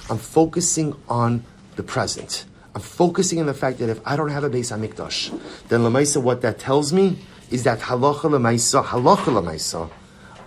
[0.10, 1.44] I'm focusing on
[1.76, 2.46] the present.
[2.74, 6.22] I'm focusing on the fact that if I don't have a base Hamikdash, then Lamaisa,
[6.22, 7.20] what that tells me
[7.52, 9.90] is that halacha Lamaisa, halacha Lamaisa,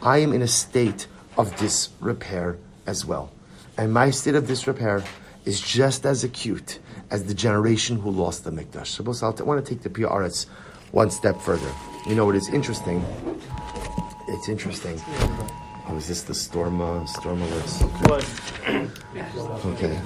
[0.03, 1.07] I am in a state
[1.37, 2.57] of disrepair
[2.87, 3.31] as well.
[3.77, 5.05] And my state of disrepair
[5.45, 6.79] is just as acute
[7.11, 8.87] as the generation who lost the Mikdash.
[8.87, 10.47] So I want to take the Aretz
[10.93, 11.71] one step further.
[12.07, 13.05] You know what is interesting?
[14.27, 15.01] It's interesting.
[15.87, 17.83] Oh, is this the Storma, Storma list?
[19.67, 19.99] Okay.
[19.99, 20.01] okay.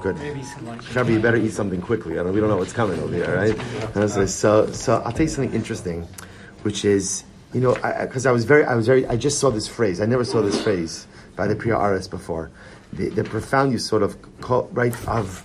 [0.00, 0.18] Good.
[0.92, 2.18] Shabby, you better eat something quickly.
[2.18, 4.28] I don't, we don't know what's coming over here, right?
[4.28, 6.06] So, so, I'll tell you something interesting,
[6.62, 9.50] which is, you know, because I, I, was very, I was very, I just saw
[9.50, 10.00] this phrase.
[10.00, 12.50] I never saw this phrase by the Priya Aretz before.
[12.92, 14.16] The, the profound use, sort of,
[14.74, 15.42] right, of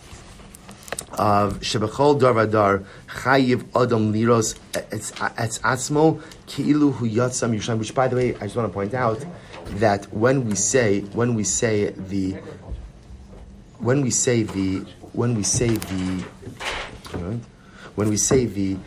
[1.14, 7.80] of Shebechol Darvadar Chayiv Adam Liros Etz Atzmo Ki'ilu Hu Yatzam Yushan.
[7.80, 9.26] Which, by the way, I just want to point out
[9.66, 12.32] that when we say when we say the
[13.80, 14.80] when we say the
[15.14, 16.26] when we say the
[17.96, 18.78] when we say the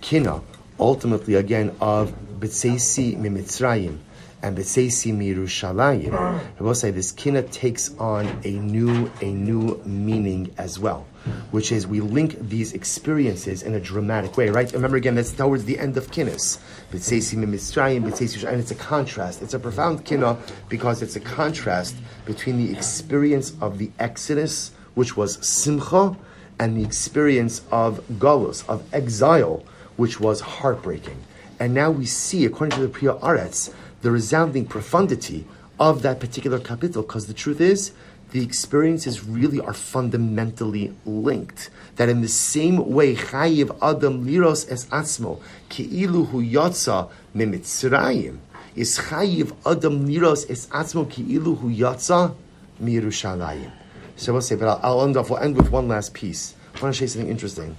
[0.00, 0.40] kina
[0.78, 3.98] ultimately again of B'tseisi Mimitzrayim
[4.42, 6.14] and B'tseisi Mirushalayim,
[6.60, 11.06] I will say this kina takes on a new a new meaning as well
[11.50, 14.72] which is we link these experiences in a dramatic way, right?
[14.72, 16.58] Remember again, that's towards the end of Kinnis.
[16.90, 19.42] And it's a contrast.
[19.42, 25.16] It's a profound kinna because it's a contrast between the experience of the Exodus, which
[25.16, 26.16] was Simcha,
[26.58, 29.64] and the experience of Galus, of exile,
[29.96, 31.16] which was heartbreaking.
[31.58, 33.72] And now we see, according to the Priya Aretz,
[34.02, 35.46] the resounding profundity
[35.78, 37.92] of that particular capital, because the truth is,
[38.32, 41.70] the experiences really are fundamentally linked.
[41.96, 48.38] That in the same way, Chayiv Adam Liros es Atzmo, Ki'ilu Hu Yatza Mimitzrayim,
[48.76, 52.34] is Chayiv Adam Liros es Atzmo, Ki'ilu Hu Yatza
[52.80, 53.72] Mirushalayim.
[54.16, 56.54] So we'll say, but I'll, I'll, end off, we'll end with one last piece.
[56.76, 57.76] I want to you something interesting.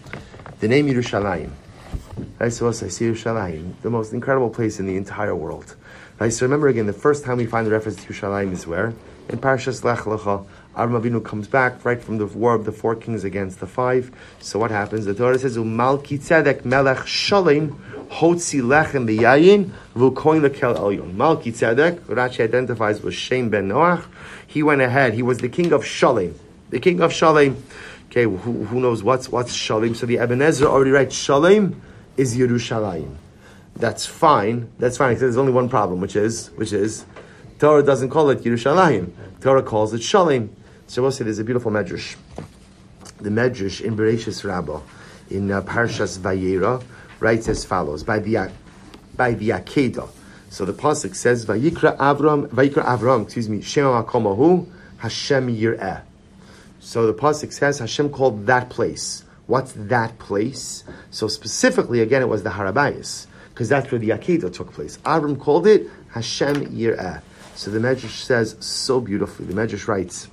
[0.59, 1.51] The name Yerushalayim.
[2.39, 5.75] Right, so we'll say, Yerushalayim, the most incredible place in the entire world.
[6.21, 8.93] Right, so remember again, the first time we find the reference to Yerushalayim is where?
[9.27, 12.95] in Parashas Lech Lecha, Avram Avinu comes back right from the war of the four
[12.95, 14.11] kings against the five.
[14.39, 15.05] So what happens?
[15.05, 17.75] The Torah says, "Umalki tzedek melech shalim
[18.11, 24.03] hotzi lechem biyayin v'ukoin lekel elyon." Malki tzedek, Rashi identifies with Shem ben Noach.
[24.45, 25.15] He went ahead.
[25.15, 26.35] He was the king of Shalim.
[26.69, 27.55] The king of Shalim.
[28.11, 29.95] Okay, who, who knows what's what's Shalim?
[29.95, 31.73] So the Ibn Ezra already writes Shalim
[32.15, 33.15] is Yerushalayim.
[33.75, 34.71] That's fine.
[34.79, 35.17] That's fine.
[35.17, 37.05] There's only one problem, which is which is
[37.59, 39.11] Torah doesn't call it Yerushalayim.
[39.41, 40.49] Torah calls it Shalim.
[40.87, 42.15] So we'll say there's a beautiful medrash.
[43.17, 44.81] The medrash in Bereshis Rabbah,
[45.29, 46.83] in uh, Parshas Vayera,
[47.19, 48.51] writes as follows: by the
[49.15, 50.09] by the Akedah.
[50.49, 56.01] So the pasuk says, "Vayikra Avram, Vayikra Avram, excuse me, Shema Makomahu Hashem Yireh."
[56.79, 60.85] So the pasuk says Hashem called that place What's that place?
[61.09, 63.27] So specifically, again, it was the Har HaBayis,
[63.61, 64.97] because that's where the Akedah took place.
[65.05, 67.21] Avram called it Hashem Yir'eh.
[67.53, 69.45] So the Medrash says so beautifully.
[69.45, 70.27] The Medrash writes,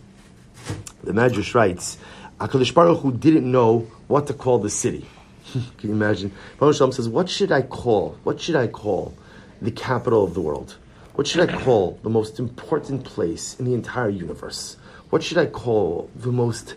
[1.05, 1.99] the Medrash writes,
[2.41, 5.07] HaKadosh Baruch Hu didn't know what to call the city.
[5.53, 6.33] Can you imagine?
[6.59, 8.17] Baruch Shalom says, what should I call?
[8.25, 9.13] What should I call
[9.61, 10.79] the capital of the world?
[11.15, 14.79] What should I call the most important place in the entire universe?
[15.11, 16.77] What should I call the most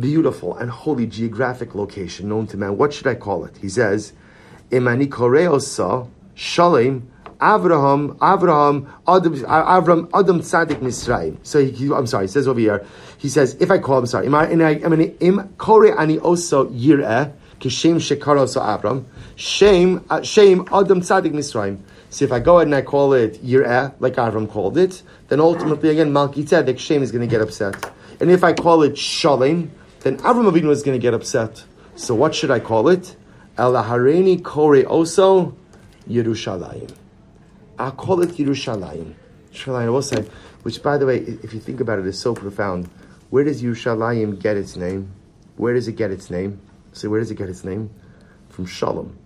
[0.00, 2.76] beautiful and holy geographic location known to man?
[2.76, 3.56] What should I call it?
[3.58, 4.12] He says,
[4.72, 7.10] Imani Koreosa Shalem
[7.42, 11.36] Abraham, Abraham, Adam, Avram, Adam Tzaddik Misraim.
[11.42, 12.84] So he, I'm sorry, he says over here,
[13.18, 17.96] he says, if I call, I'm sorry, im, im, im kore ani oso yir'eh, kishem
[17.96, 19.04] shekaro so Avram,
[19.36, 21.78] shame, uh, shame Adam Tzaddik Misraim.
[22.08, 25.40] So if I go ahead and I call it Yir'eh, like Avram called it, then
[25.40, 27.90] ultimately again Malki Tzedek, Shem is going to get upset.
[28.20, 31.64] And if I call it Shalem, then Avram Avinu is going to get upset.
[31.96, 33.16] So what should I call it?
[33.58, 35.54] El Hareni Kore Oso
[36.06, 36.94] Yerushalayim.
[37.78, 39.14] I'll call it Yerushalayim.
[39.50, 40.26] Yerushalayim, I will say,
[40.62, 42.90] which by the way, if you think about it, is so profound.
[43.30, 45.10] Where does Yerushalayim get its name?
[45.56, 46.60] Where does it get its name?
[46.92, 47.88] So where does it get its name?
[48.50, 49.16] From Shalom.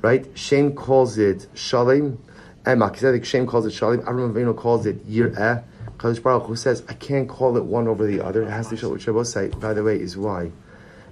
[0.00, 0.26] Right?
[0.32, 2.24] Shem calls it Shalom.
[2.64, 3.98] And Melchizedek Shem calls it Shalom.
[4.00, 5.62] Avram Avinu calls it Yir'eh.
[5.98, 8.44] Kadosh Baruch Hu says, I can't call it one over the other.
[8.44, 10.52] It has to show what Shabbos say, by the way, is why.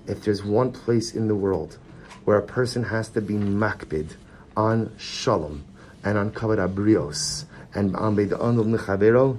[0.07, 1.77] If there's one place in the world
[2.25, 4.15] where a person has to be makbid
[4.57, 5.65] on Shalom
[6.05, 9.39] and on Kavod Abrios and on Beid Anul Nechavero,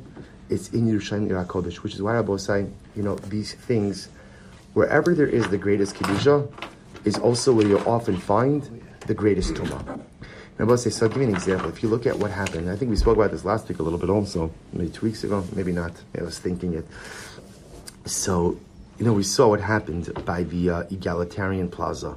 [0.49, 4.09] it's in Yerushalayim Ir HaKodesh, which is why Rabbi say, you know, these things,
[4.73, 6.51] wherever there is the greatest Kedusha,
[7.05, 10.01] is also where you'll often find the greatest Tumah.
[10.59, 11.69] I'll say, so I'll give you an example.
[11.69, 13.83] If you look at what happened, I think we spoke about this last week a
[13.83, 15.91] little bit also, maybe two weeks ago, maybe not.
[16.17, 16.85] I was thinking it.
[18.05, 18.59] So,
[18.97, 22.15] you know, we saw what happened by the uh, egalitarian plaza,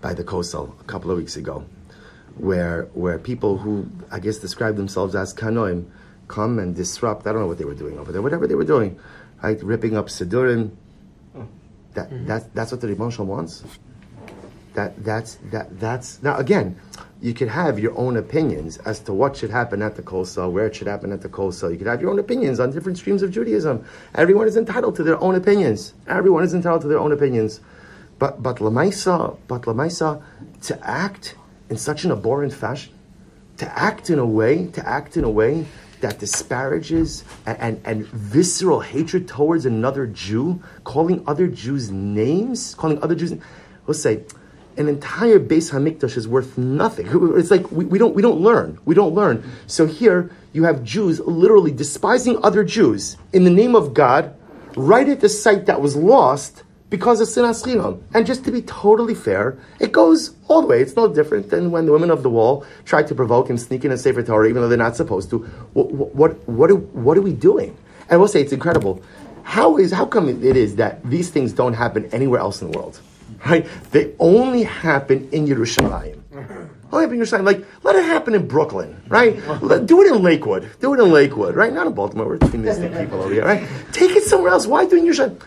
[0.00, 1.64] by the Kosel, a couple of weeks ago,
[2.36, 5.86] where where people who I guess describe themselves as kanoim
[6.28, 7.26] come and disrupt.
[7.26, 8.98] I don't know what they were doing over there, whatever they were doing,
[9.42, 9.62] right?
[9.62, 10.70] Ripping up Sidurim.
[11.94, 12.26] That, mm-hmm.
[12.26, 13.64] that, that's what the Ribbon wants.
[14.74, 16.78] That, that's, that, that's, now again,
[17.20, 20.66] you could have your own opinions as to what should happen at the Kosel, where
[20.66, 21.72] it should happen at the Kosel.
[21.72, 23.84] You could have your own opinions on different streams of Judaism.
[24.14, 25.94] Everyone is entitled to their own opinions.
[26.06, 27.60] Everyone is entitled to their own opinions.
[28.20, 30.22] But but Lamaisa, but Lamaisa,
[30.64, 31.34] to act
[31.70, 32.92] in such an abhorrent fashion,
[33.56, 35.64] to act in a way, to act in a way
[36.02, 43.02] that disparages and, and, and visceral hatred towards another Jew, calling other Jews names, calling
[43.02, 43.34] other Jews,
[43.86, 44.24] let's say,
[44.76, 47.06] an entire Beis HaMikdash is worth nothing.
[47.38, 48.78] It's like we, we, don't we don't learn.
[48.84, 49.50] We don't learn.
[49.66, 54.34] So here you have Jews literally despising other Jews in the name of God,
[54.76, 58.02] right at the site that was lost because of sinas chinam.
[58.12, 60.82] And just to be totally fair, it goes all the way.
[60.82, 63.84] It's no different than when the women of the wall tried to provoke him, sneak
[63.84, 65.38] in a Sefer Torah, even though they're not supposed to.
[65.72, 67.76] What what what, are, what are we doing?
[68.08, 69.02] And we'll say it's incredible.
[69.44, 72.76] How is how come it is that these things don't happen anywhere else in the
[72.76, 73.00] world?
[73.46, 73.66] right?
[73.90, 76.20] They only happen in Yerushalayim.
[76.92, 77.44] Only happen in Yerushalayim.
[77.44, 79.36] Like, let it happen in Brooklyn, right?
[79.86, 80.70] do it in Lakewood.
[80.80, 81.72] Do it in Lakewood, right?
[81.72, 82.26] Not in Baltimore.
[82.26, 83.66] We're optimistic people over here, right?
[83.92, 84.66] Take it somewhere else.
[84.66, 85.40] Why do it in Yerushalayim?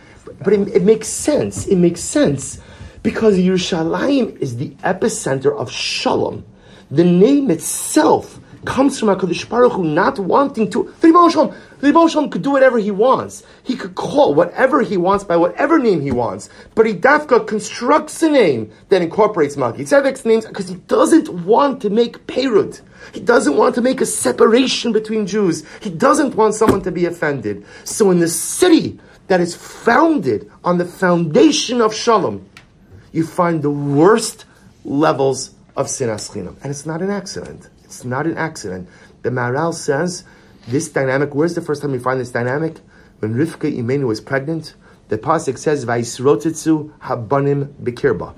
[0.43, 1.67] But it, it makes sense.
[1.67, 2.59] It makes sense
[3.03, 6.45] because Yerushalayim is the epicenter of Shalom.
[6.89, 10.93] The name itself comes from HaKadosh Baruch Hu not wanting to.
[11.01, 13.43] Rebbe Shalom, Shalom could do whatever he wants.
[13.63, 16.49] He could call whatever he wants by whatever name he wants.
[16.75, 21.81] But he dafka constructs a name that incorporates Malki Tzedek's names because he doesn't want
[21.81, 22.81] to make Peirut.
[23.13, 25.65] He doesn't want to make a separation between Jews.
[25.81, 27.65] He doesn't want someone to be offended.
[27.83, 32.47] So in the city that is founded on the foundation of Shalom,
[33.11, 34.45] you find the worst
[34.83, 36.55] levels of sinas chinam.
[36.61, 37.69] And it's not an accident.
[37.83, 38.89] It's not an accident.
[39.21, 40.23] The Maharal says
[40.67, 41.33] this dynamic.
[41.33, 42.79] Where's the first time we find this dynamic?
[43.19, 44.75] When Rivka Imenu was pregnant,
[45.09, 48.35] the pasuk says Vaisrotitzu Habanim Bekirba.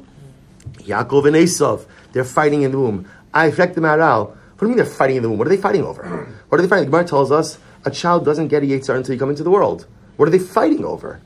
[0.79, 3.09] Yaakov and Esav, they're fighting in the womb.
[3.33, 4.29] I affect the Maharal.
[4.29, 5.37] What do you mean they're fighting in the womb?
[5.37, 6.03] What are they fighting over?
[6.49, 6.85] What are they fighting?
[6.85, 9.49] The Gemara tells us a child doesn't get a Yitzhar until you come into the
[9.49, 9.87] world.
[10.17, 11.21] What are they fighting over?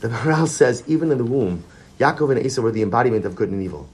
[0.00, 1.64] The Maharal says even in the womb,
[1.98, 3.88] Yaakov and Esav were the embodiment of good and evil.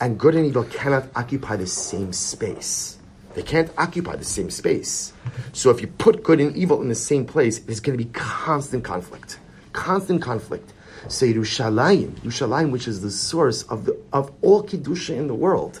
[0.00, 2.98] And good and evil cannot occupy the same space.
[3.34, 5.12] They can't occupy the same space.
[5.52, 8.10] So if you put good and evil in the same place, there's going to be
[8.12, 9.38] constant conflict.
[9.72, 10.72] Constant conflict.
[11.08, 15.80] So Yerushalayim, Yerushalayim, which is the source of, the, of all Kedusha in the world,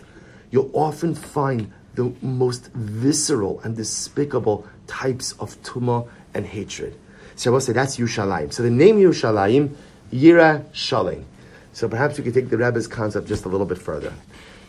[0.50, 6.98] you'll often find the most visceral and despicable types of tumah and hatred.
[7.36, 8.52] So I will say that's Yerushalayim.
[8.52, 9.74] So the name Yerushalayim,
[10.12, 11.24] Yira Shalim.
[11.72, 14.12] So perhaps we could take the Rebbe's concept just a little bit further.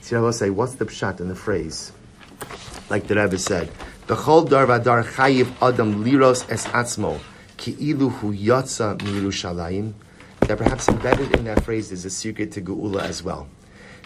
[0.01, 1.91] So I will say, what's the pshat in the phrase?
[2.89, 3.71] Like the Rebbe said,
[4.07, 7.19] "Bechol dar vadar chayiv adam liros es atzmo
[7.57, 9.93] ki'ilu hu yatsa mirushalayim."
[10.41, 13.47] That perhaps embedded in that phrase is a secret to geula as well.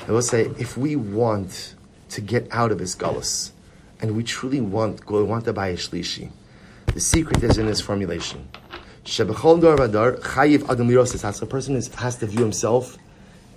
[0.07, 1.75] I will say, if we want
[2.09, 3.51] to get out of this galus,
[4.01, 5.75] and we truly want we want to buy
[6.93, 8.47] the secret is in his formulation.
[9.05, 10.89] Shebechol dar vadar chayiv adam.
[11.41, 12.97] A person is, has to view himself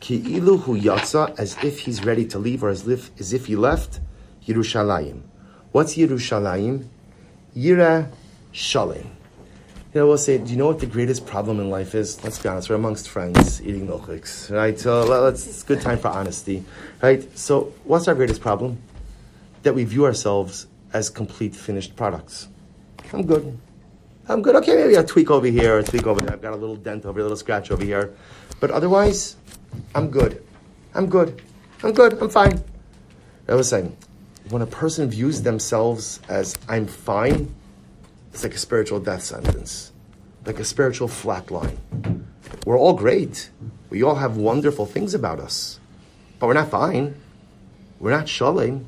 [0.00, 3.56] ki'ilu hu yatsa as if he's ready to leave, or as if as if he
[3.56, 4.00] left.
[4.46, 5.22] Yerushalayim.
[5.70, 6.86] What's Yerushalayim?
[7.56, 8.10] Yira
[8.52, 9.06] Shalim.
[9.94, 12.22] You know, we'll say, do you know what the greatest problem in life is?
[12.24, 14.78] Let's be honest, we're amongst friends eating milchiks, right?
[14.78, 16.64] So let's, it's a good time for honesty,
[17.02, 17.22] right?
[17.36, 18.78] So what's our greatest problem?
[19.64, 22.48] That we view ourselves as complete finished products.
[23.12, 23.58] I'm good.
[24.28, 24.56] I'm good.
[24.56, 26.32] Okay, maybe a tweak over here, a tweak over there.
[26.32, 28.14] I've got a little dent over here, a little scratch over here.
[28.60, 29.36] But otherwise,
[29.94, 30.42] I'm good.
[30.94, 31.42] I'm good.
[31.82, 32.20] I'm good.
[32.22, 32.62] I'm fine.
[33.48, 33.96] I was saying,
[34.50, 37.54] when a person views themselves as I'm fine,
[38.32, 39.92] it's like a spiritual death sentence,
[40.46, 41.78] like a spiritual flat line.
[42.64, 43.50] We're all great.
[43.90, 45.80] We all have wonderful things about us,
[46.38, 47.14] but we're not fine.
[47.98, 48.86] We're not shalom.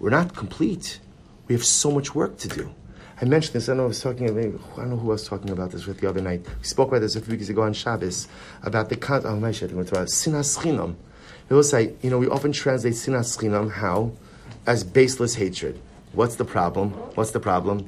[0.00, 0.98] We're not complete.
[1.46, 2.74] We have so much work to do.
[3.22, 3.68] I mentioned this.
[3.68, 4.30] I know I was talking.
[4.30, 6.42] I don't know who I was talking about this with the other night.
[6.58, 8.28] We spoke about this a few weeks ago on Shabbos
[8.62, 10.94] about the con- oh, my shit, about sinas chinam.
[11.50, 14.12] It will say, you know, we often translate sinas chinam how
[14.66, 15.78] as baseless hatred.
[16.14, 16.92] What's the problem?
[17.14, 17.86] What's the problem?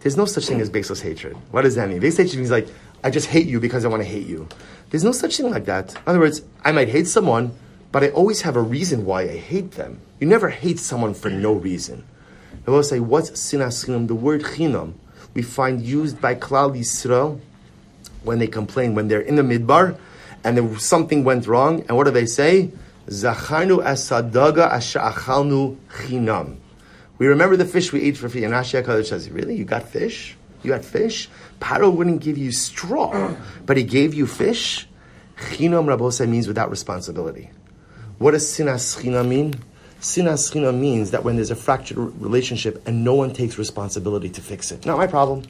[0.00, 1.36] There's no such thing as baseless hatred.
[1.52, 2.00] What does that mean?
[2.00, 2.66] Baseless hatred means like,
[3.04, 4.48] I just hate you because I want to hate you.
[4.90, 5.94] There's no such thing like that.
[5.94, 7.52] In other words, I might hate someone,
[7.92, 10.00] but I always have a reason why I hate them.
[10.18, 12.04] You never hate someone for no reason.
[12.66, 14.08] I will say, what's sinas chinam?
[14.08, 14.94] The word chinam
[15.34, 17.40] we find used by Klal Yisrael
[18.22, 19.98] when they complain, when they're in the midbar
[20.44, 22.70] and there, something went wrong, and what do they say?
[23.06, 26.56] Zacharnu asadaga asha'achalnu chinam.
[27.18, 28.44] We remember the fish we ate for free.
[28.44, 29.56] And Rashi HaKadosh says, really?
[29.56, 30.36] You got fish?
[30.62, 31.28] You got fish?
[31.60, 33.34] Paro wouldn't give you straw,
[33.66, 34.88] but he gave you fish?
[35.36, 37.50] Chinam Rabosa means without responsibility.
[38.18, 39.54] What does sinas chinam mean?
[40.04, 44.42] Sinas chinam means that when there's a fractured relationship and no one takes responsibility to
[44.42, 44.84] fix it.
[44.84, 45.44] Not my problem.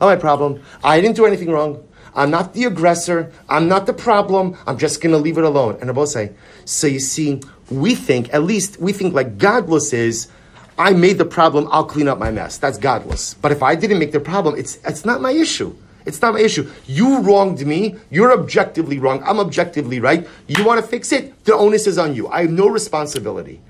[0.00, 0.62] Not my problem.
[0.82, 1.86] I didn't do anything wrong.
[2.14, 3.30] I'm not the aggressor.
[3.50, 4.56] I'm not the problem.
[4.66, 5.76] I'm just going to leave it alone.
[5.82, 6.32] And Rabbi say,
[6.64, 10.28] so you see, we think, at least we think like godless is,
[10.78, 12.56] I made the problem, I'll clean up my mess.
[12.56, 13.34] That's godless.
[13.34, 15.76] But if I didn't make the problem, it's, it's not my issue.
[16.06, 16.70] It's not my issue.
[16.86, 17.96] You wronged me.
[18.08, 19.22] You're objectively wrong.
[19.22, 20.26] I'm objectively right.
[20.46, 21.44] You want to fix it?
[21.44, 22.26] The onus is on you.
[22.28, 23.60] I have no responsibility.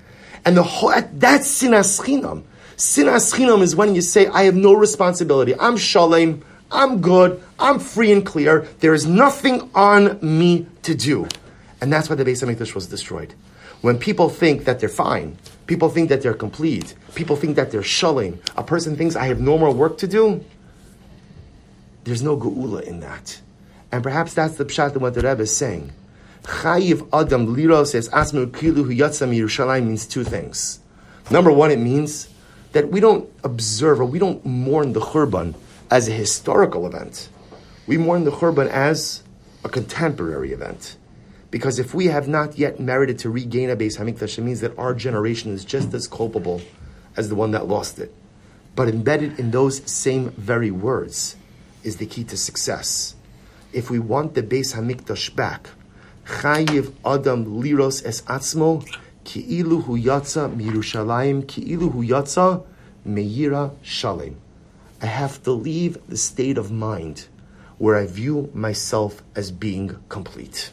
[0.49, 2.41] And the whole, that's sinas chinam.
[2.75, 5.53] Sinas chinam is when you say, I have no responsibility.
[5.59, 6.43] I'm shalem.
[6.71, 7.39] I'm good.
[7.59, 8.61] I'm free and clear.
[8.79, 11.27] There is nothing on me to do.
[11.81, 13.35] And that's why the Beis HaMikdash was destroyed.
[13.81, 15.37] When people think that they're fine,
[15.67, 19.39] people think that they're complete, people think that they're shulling, a person thinks I have
[19.39, 20.43] no more work to do,
[22.05, 23.39] there's no geula in that.
[23.91, 25.91] And perhaps that's the pshat that what the Rebbe is saying.
[26.43, 30.79] Chayiv Adam Liro says Asmu Kilu Hu Yatzam Yerushalayim means two things.
[31.29, 32.29] Number one, it means
[32.71, 35.55] that we don't observe or we don't mourn the Churban
[35.91, 37.29] as a historical event.
[37.87, 39.23] We mourn the Churban as
[39.63, 40.97] a contemporary event.
[41.51, 44.77] Because if we have not yet merited to regain a Beis HaMikdash, it means that
[44.77, 46.61] our generation is just as culpable
[47.17, 48.13] as the one that lost it.
[48.75, 51.35] But embedded in those same very words
[51.83, 53.15] is the key to success.
[53.73, 55.69] If we want the Beis HaMikdash back,
[56.29, 58.87] Chayiv Adam Liros Es Atzmo,
[59.25, 62.63] Ki'ilu Hu Yatza Mirushalayim, Ki'ilu Hu Yatza
[63.05, 63.71] Meira.
[65.01, 67.27] I have to leave the state of mind
[67.79, 70.69] where I view myself as being complete.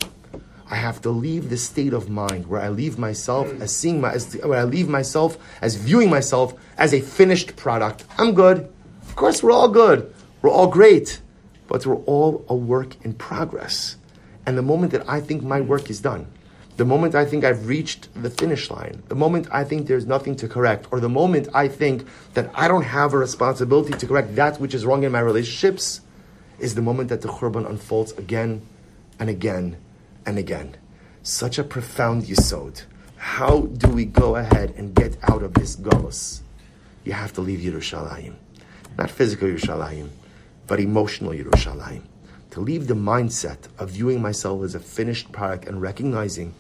[0.71, 4.13] I have to leave the state of mind where I leave myself as seeing my,
[4.13, 8.05] as, where I leave myself as viewing myself as a finished product.
[8.19, 8.69] I'm good.
[9.03, 10.13] Of course, we're all good.
[10.43, 11.21] We're all great,
[11.67, 13.97] but we're all a work in progress.
[14.47, 16.27] And the moment that I think my work is done,
[16.77, 20.37] the moment I think I've reached the finish line, the moment I think there's nothing
[20.37, 24.37] to correct, or the moment I think that I don't have a responsibility to correct
[24.37, 26.03] that which is wrong in my relationships,
[26.59, 28.63] is the moment that the Churban unfolds again
[29.19, 29.77] and again
[30.25, 30.77] and again.
[31.23, 32.83] Such a profound yisod.
[33.17, 36.43] How do we go ahead and get out of this galus?
[37.05, 38.35] You have to leave Yerushalayim.
[38.99, 40.11] Not physical Yerushalayim,
[40.67, 42.03] but emotional Yerushalayim.
[42.57, 46.55] To leave the mindset of viewing myself as a finished product and recognizing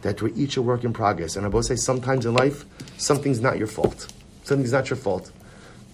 [0.00, 1.36] that we're each a work in progress.
[1.36, 2.64] And I both say sometimes in life,
[2.96, 4.10] something's not your fault.
[4.44, 5.30] Something's not your fault.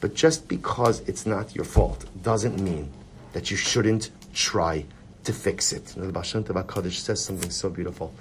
[0.00, 2.88] But just because it's not your fault doesn't mean
[3.32, 4.84] that you shouldn't try
[5.24, 5.92] to fix it.
[5.96, 8.14] You know, the Baal Shem HaKadosh says something so beautiful.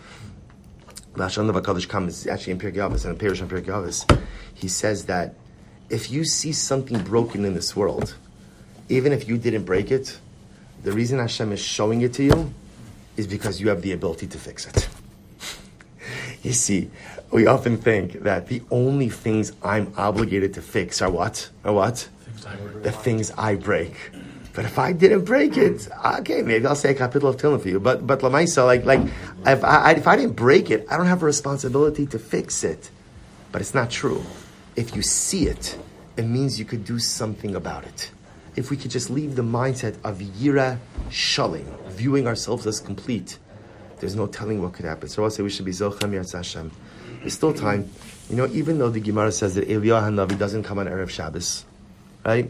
[1.14, 4.22] The HaKadosh comes actually in Pirkei and in and Pirkei.
[4.56, 5.36] He says that
[5.92, 8.16] if you see something broken in this world,
[8.90, 10.18] even if you didn't break it,
[10.84, 12.54] the reason Hashem is showing it to you
[13.16, 14.88] is because you have the ability to fix it.
[16.44, 16.90] you see,
[17.32, 21.50] we often think that the only things I'm obligated to fix are what?
[21.66, 22.08] Are what?
[22.84, 23.94] The things I break.
[24.54, 25.88] But if I didn't break it,
[26.20, 27.80] okay, maybe I'll say a capital of Tillim for you.
[27.80, 29.02] But but Lamaisa, like like
[29.46, 32.90] if I, if I didn't break it, I don't have a responsibility to fix it.
[33.52, 34.24] But it's not true.
[34.76, 35.78] If you see it,
[36.18, 38.10] it means you could do something about it.
[38.58, 40.80] If we could just leave the mindset of yira
[41.10, 43.38] shalim, viewing ourselves as complete,
[44.00, 45.08] there's no telling what could happen.
[45.10, 46.72] So I'll say we should be zochem Hashem.
[47.20, 47.90] There's still time.
[48.30, 51.66] You know, even though the Gemara says that Eliyahu Hanavi doesn't come on Erev Shabbos,
[52.26, 52.50] right?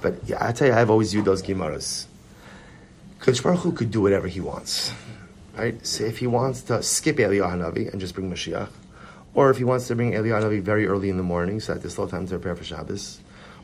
[0.00, 2.06] But yeah, I tell you, I've always viewed those Gemaras.
[3.20, 4.92] Kodesh could do whatever he wants,
[5.56, 5.84] right?
[5.84, 8.68] So if he wants to skip Eliyahu Hanavi and just bring Mashiach,
[9.34, 11.80] or if he wants to bring Eliyahu Hanavi very early in the morning so that
[11.80, 13.18] there's still time to prepare for Shabbos,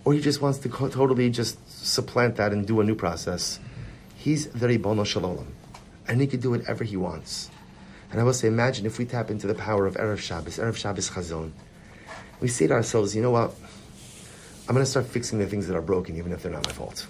[0.05, 3.59] or he just wants to co- totally just supplant that and do a new process,
[4.17, 5.47] he's the Ribono Shalom,
[6.07, 7.51] and he could do whatever he wants.
[8.11, 10.77] And I will say, imagine if we tap into the power of Erev Shabbos, Erev
[10.77, 11.53] Shabbos Chazon.
[12.41, 13.55] We say to ourselves, you know what?
[14.69, 16.73] I'm going to start fixing the things that are broken, even if they're not my
[16.73, 17.07] fault.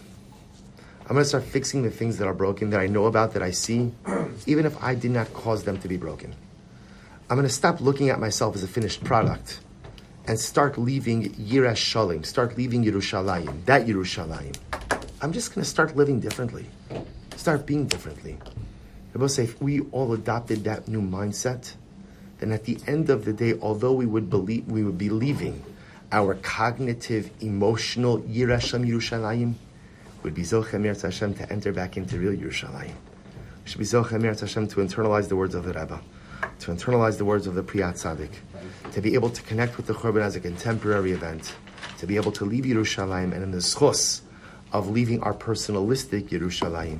[1.03, 3.42] I'm going to start fixing the things that are broken, that I know about, that
[3.42, 3.92] I see,
[4.47, 6.34] even if I did not cause them to be broken.
[7.28, 9.61] I'm going to stop looking at myself as a finished product
[10.27, 14.57] and start leaving Yirash Shalim, start leaving Yerushalayim, that Yerushalayim.
[15.20, 16.66] I'm just going to start living differently,
[17.37, 18.39] start being differently.
[19.14, 21.75] I will say, if we all adopted that new mindset,
[22.39, 25.62] then at the end of the day, although we would believe, we would be leaving
[26.11, 29.55] our cognitive, emotional Yirasham Yerushalayim,
[30.22, 32.95] would be Zochem Hashem to enter back into real Yerushalayim.
[33.64, 36.01] We should be Zochem Hashem to internalize the words of the Rebbe,
[36.61, 38.31] to internalize the words of the Priyat Tzaddik,
[38.93, 41.55] to be able to connect with the Churban as a contemporary event,
[41.99, 44.23] to be able to leave Yerushalayim and in the schos
[44.73, 46.99] of leaving our personalistic Yerushalayim.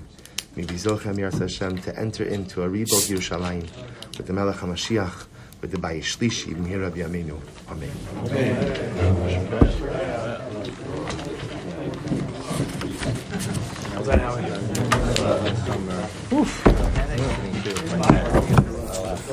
[0.57, 3.69] May be Zochem Eretz Hashem to enter into a rebuilt Yerushalayim
[4.17, 5.27] with the Melech HaMashiach,
[5.61, 7.41] with the Bayish Shlishi, B'mir Rabbi Aminu.
[7.69, 7.91] Amen.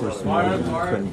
[0.02, 1.10] First morning, couldn't